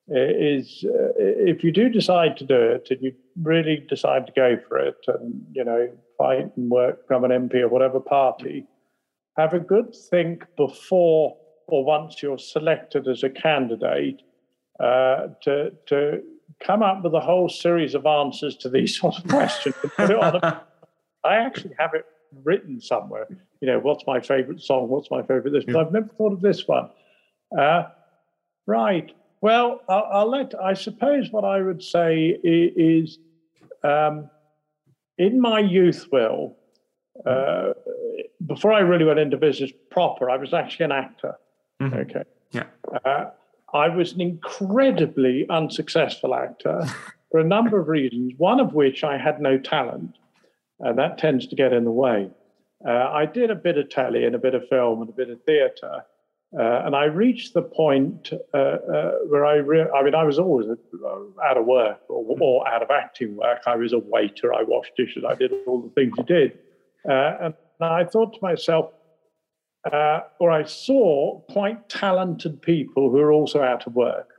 is 0.09 0.85
uh, 0.87 1.13
if 1.17 1.63
you 1.63 1.71
do 1.71 1.89
decide 1.89 2.37
to 2.37 2.45
do 2.45 2.57
it 2.57 2.89
and 2.91 3.01
you 3.01 3.13
really 3.43 3.87
decide 3.89 4.27
to 4.27 4.33
go 4.33 4.59
for 4.69 4.79
it 4.79 4.97
and, 5.07 5.45
you 5.53 5.65
know, 5.65 5.89
fight 6.19 6.51
and 6.57 6.71
work, 6.71 7.07
become 7.07 7.25
an 7.25 7.31
MP 7.31 7.61
or 7.61 7.69
whatever 7.69 8.01
party, 8.01 8.67
have 9.37 9.55
a 9.55 9.61
good 9.61 9.95
think 10.11 10.45
before 10.57 11.37
or 11.69 11.85
once 11.85 12.23
you're 12.23 12.39
selected 12.39 13.07
as 13.07 13.23
a 13.23 13.31
candidate 13.31 14.23
uh, 14.81 15.29
to, 15.43 15.73
to 15.87 16.21
come 16.61 16.83
up 16.83 17.03
with 17.03 17.15
a 17.15 17.21
whole 17.21 17.49
series 17.49 17.95
of 17.95 18.07
answers 18.07 18.57
to 18.59 18.69
these 18.69 18.97
sorts 19.01 19.19
of 19.19 19.29
questions 19.29 19.75
and 19.83 19.93
put 19.93 20.11
it 20.11 20.17
on 20.17 20.37
a, 20.37 20.63
I 21.25 21.37
actually 21.37 21.75
have 21.79 21.95
it 21.95 22.05
written 22.45 22.81
somewhere. 22.81 23.27
You 23.61 23.69
know, 23.69 23.79
what's 23.79 24.05
my 24.07 24.21
favorite 24.21 24.61
song? 24.61 24.89
What's 24.89 25.11
my 25.11 25.23
favorite 25.23 25.53
this? 25.53 25.65
But 25.65 25.77
I've 25.77 25.93
never 25.93 26.09
thought 26.09 26.33
of 26.33 26.41
this 26.41 26.67
one. 26.67 26.91
Uh, 27.57 27.85
right. 28.67 29.11
Well, 29.41 29.81
I'll, 29.89 30.09
I'll, 30.13 30.31
let. 30.31 30.55
I 30.63 30.75
suppose 30.75 31.31
what 31.31 31.45
I 31.45 31.61
would 31.61 31.83
say 31.83 32.39
is, 32.43 33.19
um, 33.83 34.31
in 35.19 35.41
my 35.41 35.61
youth, 35.61 36.09
Will, 36.13 36.57
uh, 37.27 37.73
before 38.47 38.73
I 38.73 38.81
really 38.81 39.05
went 39.05 39.19
into 39.19 39.37
business 39.37 39.73
proper, 39.91 40.31
I 40.31 40.37
was 40.37 40.55
actually 40.55 40.85
an 40.87 40.93
actor. 40.93 41.35
Mm-hmm. 41.83 41.95
Okay. 41.95 42.25
Yeah. 42.53 42.65
Uh, 43.05 43.31
I 43.73 43.89
was 43.89 44.13
an 44.13 44.21
incredibly 44.21 45.47
unsuccessful 45.49 46.35
actor 46.35 46.83
for 47.31 47.41
a 47.41 47.45
number 47.45 47.79
of 47.79 47.89
reasons. 47.89 48.33
One 48.37 48.61
of 48.61 48.75
which 48.75 49.05
I 49.05 49.17
had 49.17 49.41
no 49.41 49.59
talent, 49.59 50.17
and 50.81 50.99
that 50.99 51.19
tends 51.19 51.47
to 51.49 51.57
get 51.57 51.73
in 51.73 51.85
the 51.85 51.91
way. 51.91 52.31
Uh, 52.87 52.91
I 52.91 53.27
did 53.27 53.51
a 53.51 53.55
bit 53.55 53.79
of 53.79 53.91
telly 53.91 54.25
and 54.25 54.35
a 54.35 54.39
bit 54.39 54.55
of 54.55 54.67
film 54.69 55.01
and 55.03 55.11
a 55.11 55.13
bit 55.13 55.31
of 55.31 55.43
theatre. 55.45 56.05
Uh, 56.59 56.83
and 56.85 56.97
I 56.97 57.05
reached 57.05 57.55
the 57.55 57.63
point 57.63 58.33
uh, 58.53 58.57
uh 58.57 59.13
where 59.29 59.47
I, 59.47 59.57
re- 59.57 59.89
I 59.95 60.03
mean, 60.03 60.17
I 60.17 60.25
was 60.25 60.39
always 60.39 60.67
uh, 60.67 61.45
out 61.45 61.57
of 61.57 61.65
work 61.65 62.01
or, 62.09 62.37
or, 62.41 62.69
out 62.69 62.83
of 62.83 62.91
acting 62.91 63.37
work. 63.37 63.61
I 63.67 63.77
was 63.77 63.93
a 63.93 64.01
waiter, 64.01 64.53
I 64.53 64.65
washed 64.65 64.97
dishes, 64.97 65.23
I 65.25 65.37
did 65.37 65.53
all 65.69 65.81
the 65.81 65.91
things 65.91 66.13
you 66.19 66.25
did. 66.25 66.59
Uh, 67.09 67.37
and 67.41 67.55
I 67.81 68.05
thought 68.05 68.35
to 68.35 68.39
myself, 68.43 68.91
Uh, 69.91 70.21
or 70.39 70.51
I 70.51 70.65
saw 70.65 71.41
quite 71.51 71.89
talented 71.89 72.61
people 72.61 73.11
who 73.11 73.19
are 73.19 73.33
also 73.33 73.63
out 73.63 73.87
of 73.87 73.95
work. 73.95 74.35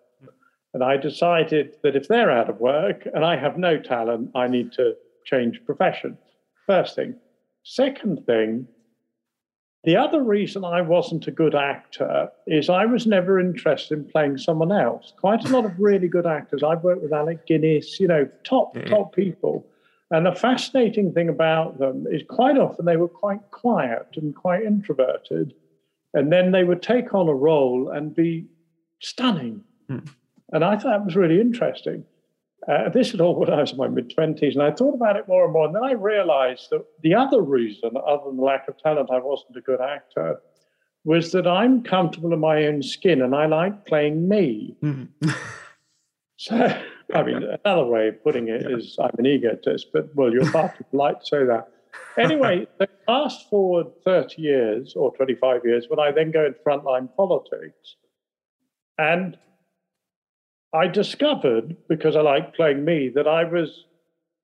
And 0.74 0.84
I 0.84 0.98
decided 0.98 1.76
that 1.84 1.96
if 1.96 2.08
they're 2.08 2.32
out 2.32 2.50
of 2.50 2.60
work 2.60 3.08
and 3.14 3.26
I 3.26 3.36
have 3.36 3.58
no 3.58 3.78
talent, 3.78 4.32
I 4.36 4.48
need 4.48 4.72
to 4.74 4.96
change 5.26 5.62
profession. 5.66 6.18
First 6.66 6.96
thing. 6.96 7.16
Second 7.64 8.26
thing, 8.26 8.68
the 9.84 9.98
other 9.98 10.22
reason 10.22 10.64
I 10.64 10.82
wasn't 10.82 11.28
a 11.28 11.32
good 11.32 11.56
actor 11.56 12.30
is 12.46 12.70
I 12.70 12.86
was 12.86 13.08
never 13.08 13.40
interested 13.40 13.98
in 13.98 14.06
playing 14.06 14.38
someone 14.38 14.72
else. 14.72 15.14
Quite 15.20 15.44
a 15.46 15.52
lot 15.52 15.66
of 15.66 15.80
really 15.80 16.08
good 16.08 16.28
actors. 16.28 16.62
I've 16.62 16.84
worked 16.84 17.02
with 17.02 17.14
Alec 17.14 17.48
Guinness, 17.48 18.00
you 18.00 18.08
know, 18.08 18.30
top, 18.44 18.78
yeah. 18.78 18.86
top 18.86 19.16
people. 19.16 19.66
And 20.12 20.26
the 20.26 20.36
fascinating 20.36 21.14
thing 21.14 21.30
about 21.30 21.80
them 21.80 22.06
is 22.10 22.22
quite 22.28 22.58
often 22.58 22.86
they 22.86 22.98
were 22.98 23.08
quite 23.08 23.40
quiet 23.52 24.08
and 24.18 24.36
quite 24.36 24.64
introverted. 24.64 25.54
And 26.14 26.32
then 26.32 26.52
they 26.52 26.66
would 26.66 26.82
take 26.82 27.14
on 27.14 27.30
a 27.30 27.34
role 27.34 27.90
and 27.90 28.14
be 28.14 28.46
stunning. 29.00 29.64
Hmm. 29.88 30.00
And 30.52 30.66
I 30.66 30.76
thought 30.76 30.92
that 30.92 31.06
was 31.06 31.16
really 31.16 31.40
interesting. 31.40 32.04
Uh, 32.68 32.90
this 32.90 33.14
is 33.14 33.22
all 33.22 33.36
when 33.36 33.50
I 33.50 33.62
was 33.62 33.72
in 33.72 33.78
my 33.78 33.88
mid 33.88 34.16
20s, 34.16 34.54
and 34.54 34.62
I 34.62 34.72
thought 34.72 34.94
about 34.94 35.16
it 35.16 35.28
more 35.28 35.46
and 35.46 35.54
more. 35.54 35.66
And 35.66 35.74
then 35.74 35.84
I 35.84 35.94
realized 35.94 36.68
that 36.72 36.86
the 37.02 37.16
other 37.16 37.42
reason, 37.42 37.92
other 38.06 38.26
than 38.28 38.38
the 38.38 38.44
lack 38.44 38.68
of 38.68 38.78
talent, 38.78 39.10
I 39.10 39.18
wasn't 39.18 39.58
a 39.58 39.62
good 39.62 39.82
actor, 39.82 40.40
was 41.04 41.32
that 41.32 41.48
I'm 41.48 41.82
comfortable 41.82 42.34
in 42.34 42.40
my 42.40 42.66
own 42.66 42.84
skin 42.84 43.22
and 43.22 43.34
I 43.34 43.48
like 43.48 43.86
playing 43.86 44.28
me. 44.28 44.76
Mm-hmm. 44.84 45.30
so, 46.38 46.82
I 47.14 47.24
mean, 47.24 47.44
another 47.66 47.86
way 47.86 48.10
of 48.10 48.24
putting 48.24 48.48
it 48.48 48.64
yeah. 48.68 48.78
is 48.78 48.98
I'm 49.00 49.12
an 49.18 49.26
egotist, 49.26 49.88
but 49.94 50.14
well, 50.16 50.32
you're 50.32 50.46
far 50.46 50.74
too 50.76 50.84
polite 50.90 51.22
to 51.22 51.26
say 51.26 51.44
that. 51.46 51.68
Anyway, 52.18 52.68
fast 53.06 53.50
forward 53.50 53.88
30 54.04 54.42
years 54.42 54.94
or 54.96 55.16
25 55.16 55.62
years 55.66 55.86
when 55.90 56.00
I 56.00 56.12
then 56.12 56.32
go 56.32 56.46
into 56.46 56.60
frontline 56.66 57.10
politics. 57.16 57.96
And 58.98 59.38
I 60.74 60.88
discovered, 60.88 61.76
because 61.90 62.16
I 62.16 62.22
like 62.22 62.56
playing 62.56 62.86
me, 62.86 63.10
that 63.16 63.28
I 63.28 63.44
was 63.44 63.86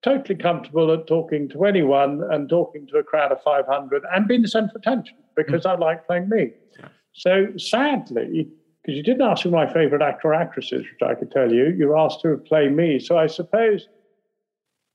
totally 0.04 0.36
comfortable 0.36 0.92
at 0.94 1.08
talking 1.08 1.50
to 1.50 1.66
anyone 1.66 2.24
and 2.32 2.50
talking 2.50 2.88
to 2.88 2.98
a 2.98 3.04
crowd 3.04 3.32
of 3.32 3.42
500 3.44 4.04
and 4.14 4.28
being 4.28 4.42
the 4.42 4.48
centre 4.48 4.72
of 4.76 4.82
attention 4.82 5.18
because 5.36 5.64
mm. 5.64 5.72
I 5.72 5.76
like 5.76 6.06
playing 6.06 6.30
me. 6.30 6.52
Yeah. 6.80 6.88
So 7.14 7.58
sadly, 7.58 8.50
because 8.88 8.96
you 8.96 9.04
didn't 9.04 9.22
ask 9.22 9.44
who 9.44 9.50
my 9.50 9.68
favourite 9.68 10.02
actor 10.02 10.30
or 10.30 10.34
actress 10.34 10.72
is, 10.72 10.84
which 10.84 11.02
I 11.06 11.14
could 11.14 11.30
tell 11.30 11.52
you, 11.52 11.76
you 11.78 11.98
asked 11.98 12.22
who 12.24 12.30
would 12.30 12.46
play 12.46 12.70
me. 12.70 13.00
So 13.00 13.18
I 13.18 13.28
suppose 13.28 13.90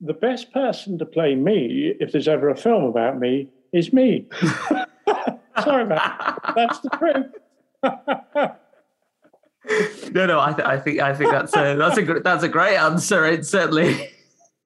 the 0.00 0.14
best 0.14 0.50
person 0.50 0.96
to 0.98 1.05
play 1.05 1.35
me, 1.35 1.92
if 2.00 2.11
there's 2.11 2.26
ever 2.26 2.48
a 2.48 2.57
film 2.57 2.85
about 2.85 3.20
me, 3.20 3.50
is 3.74 3.92
me. 3.92 4.31
Sorry, 5.62 5.85
man. 5.85 6.11
That's 6.57 6.78
the 6.78 6.88
truth. 6.98 7.26
no, 10.14 10.24
no, 10.24 10.40
I, 10.40 10.55
th- 10.55 10.66
I 10.66 10.78
think 10.78 11.00
I 11.00 11.14
think 11.14 11.31
that's 11.31 11.55
a 11.55 11.76
that's 11.76 11.98
a 11.98 12.20
that's 12.20 12.44
a 12.44 12.48
great 12.48 12.78
answer. 12.78 13.26
It's 13.26 13.50
certainly 13.50 14.09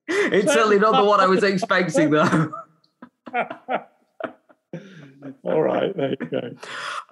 it's 0.06 0.52
certainly 0.52 0.78
not 0.78 1.02
the 1.02 1.04
one 1.04 1.18
I 1.18 1.26
was 1.26 1.42
expecting 1.42 2.10
though. 2.10 2.52
All 5.42 5.62
right, 5.62 5.96
there 5.96 6.10
you 6.10 6.16
go. 6.30 6.50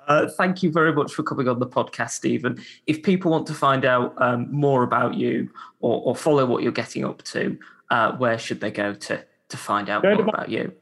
Uh, 0.08 0.28
thank 0.28 0.62
you 0.62 0.70
very 0.70 0.92
much 0.92 1.12
for 1.12 1.22
coming 1.22 1.48
on 1.48 1.58
the 1.58 1.66
podcast, 1.66 2.10
Stephen. 2.10 2.62
If 2.86 3.02
people 3.02 3.30
want 3.30 3.46
to 3.46 3.54
find 3.54 3.84
out 3.84 4.14
um, 4.20 4.50
more 4.52 4.82
about 4.82 5.14
you 5.14 5.50
or, 5.80 6.02
or, 6.02 6.16
follow 6.16 6.46
what 6.46 6.62
you're 6.62 6.72
getting 6.72 7.04
up 7.04 7.22
to, 7.24 7.58
uh, 7.90 8.12
where 8.16 8.38
should 8.38 8.60
they 8.60 8.70
go 8.70 8.94
to 8.94 9.24
to 9.48 9.56
find 9.56 9.88
out 9.88 10.02
go 10.02 10.14
more 10.14 10.24
my, 10.24 10.32
about 10.32 10.48
you? 10.48 10.72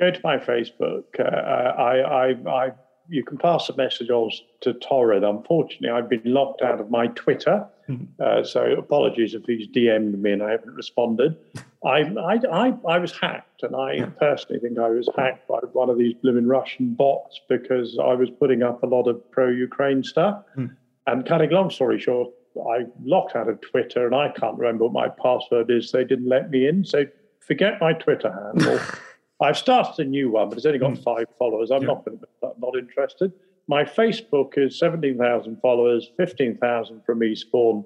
Go 0.00 0.10
to 0.10 0.20
my 0.22 0.38
Facebook. 0.38 1.04
Uh, 1.18 1.22
I, 1.22 2.30
I, 2.30 2.50
I 2.50 2.70
you 3.08 3.24
can 3.24 3.38
pass 3.38 3.68
a 3.68 3.76
message 3.76 4.10
on 4.10 4.30
to 4.62 4.74
Torrid. 4.74 5.24
Unfortunately, 5.24 5.90
I've 5.90 6.08
been 6.08 6.22
locked 6.24 6.62
out 6.62 6.80
of 6.80 6.90
my 6.90 7.08
Twitter. 7.08 7.66
Uh, 8.18 8.42
so 8.42 8.62
apologies 8.72 9.34
if 9.34 9.44
he's 9.44 9.68
DM'd 9.68 10.20
me 10.20 10.32
and 10.32 10.42
I 10.42 10.52
haven't 10.52 10.74
responded. 10.74 11.36
I, 11.84 12.00
I, 12.00 12.40
I, 12.50 12.74
I 12.88 12.98
was 12.98 13.12
hacked, 13.12 13.62
and 13.62 13.76
I 13.76 14.06
personally 14.18 14.58
think 14.58 14.78
I 14.78 14.88
was 14.88 15.08
hacked 15.16 15.46
by 15.46 15.58
one 15.72 15.90
of 15.90 15.98
these 15.98 16.14
blooming 16.22 16.46
Russian 16.46 16.94
bots 16.94 17.40
because 17.48 17.98
I 18.02 18.14
was 18.14 18.30
putting 18.30 18.62
up 18.62 18.82
a 18.82 18.86
lot 18.86 19.06
of 19.06 19.30
pro 19.30 19.48
Ukraine 19.48 20.02
stuff. 20.02 20.42
Mm. 20.56 20.74
And 21.06 21.26
cutting 21.26 21.50
long 21.50 21.70
story 21.70 22.00
short, 22.00 22.30
I 22.58 22.86
locked 23.04 23.36
out 23.36 23.48
of 23.48 23.60
Twitter 23.60 24.06
and 24.06 24.14
I 24.14 24.30
can't 24.30 24.58
remember 24.58 24.84
what 24.84 24.92
my 24.92 25.08
password 25.08 25.70
is. 25.70 25.92
They 25.92 26.04
didn't 26.04 26.28
let 26.28 26.50
me 26.50 26.66
in. 26.66 26.84
So 26.84 27.04
forget 27.40 27.80
my 27.80 27.92
Twitter 27.92 28.32
handle. 28.32 28.80
I've 29.40 29.58
started 29.58 30.06
a 30.06 30.08
new 30.08 30.30
one, 30.30 30.48
but 30.48 30.56
it's 30.56 30.66
only 30.66 30.78
got 30.78 30.92
mm. 30.92 31.02
five 31.02 31.26
followers. 31.38 31.70
I'm 31.70 31.82
yeah. 31.82 31.88
not 31.88 32.58
not 32.58 32.76
interested. 32.76 33.32
My 33.68 33.84
Facebook 33.84 34.56
is 34.56 34.78
17,000 34.78 35.60
followers, 35.60 36.10
15,000 36.16 37.02
from 37.04 37.24
Eastbourne. 37.24 37.84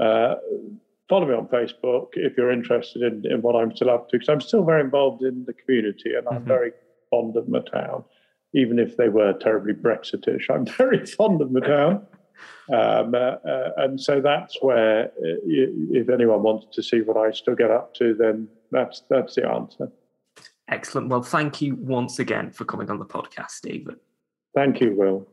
Uh, 0.00 0.34
follow 1.08 1.26
me 1.26 1.34
on 1.34 1.46
Facebook 1.48 2.08
if 2.14 2.36
you're 2.36 2.52
interested 2.52 3.02
in, 3.02 3.30
in 3.30 3.40
what 3.42 3.56
I'm 3.56 3.74
still 3.74 3.90
up 3.90 4.10
to, 4.10 4.16
because 4.16 4.28
I'm 4.28 4.40
still 4.40 4.64
very 4.64 4.82
involved 4.82 5.22
in 5.22 5.44
the 5.46 5.54
community 5.54 6.14
and 6.14 6.26
I'm 6.28 6.38
mm-hmm. 6.38 6.48
very 6.48 6.72
fond 7.10 7.36
of 7.36 7.48
my 7.48 7.60
town, 7.60 8.04
even 8.54 8.78
if 8.78 8.96
they 8.96 9.08
were 9.08 9.32
terribly 9.32 9.72
Brexitish. 9.72 10.48
I'm 10.50 10.66
very 10.78 11.06
fond 11.06 11.40
of 11.40 11.50
my 11.50 11.60
town. 11.60 12.06
Um, 12.70 13.14
uh, 13.14 13.18
uh, 13.18 13.70
and 13.78 14.00
so 14.00 14.20
that's 14.20 14.58
where, 14.60 15.06
uh, 15.06 15.38
if 15.46 16.10
anyone 16.10 16.42
wants 16.42 16.66
to 16.76 16.82
see 16.82 17.00
what 17.00 17.16
I 17.16 17.30
still 17.30 17.54
get 17.54 17.70
up 17.70 17.94
to, 17.94 18.14
then 18.14 18.48
that's 18.70 19.02
that's 19.08 19.36
the 19.36 19.48
answer. 19.48 19.90
Excellent. 20.68 21.08
Well, 21.08 21.22
thank 21.22 21.62
you 21.62 21.76
once 21.76 22.18
again 22.18 22.50
for 22.50 22.64
coming 22.64 22.90
on 22.90 22.98
the 22.98 23.06
podcast, 23.06 23.50
Stephen. 23.50 23.96
Thank 24.56 24.80
you, 24.80 24.96
Will. 24.96 25.28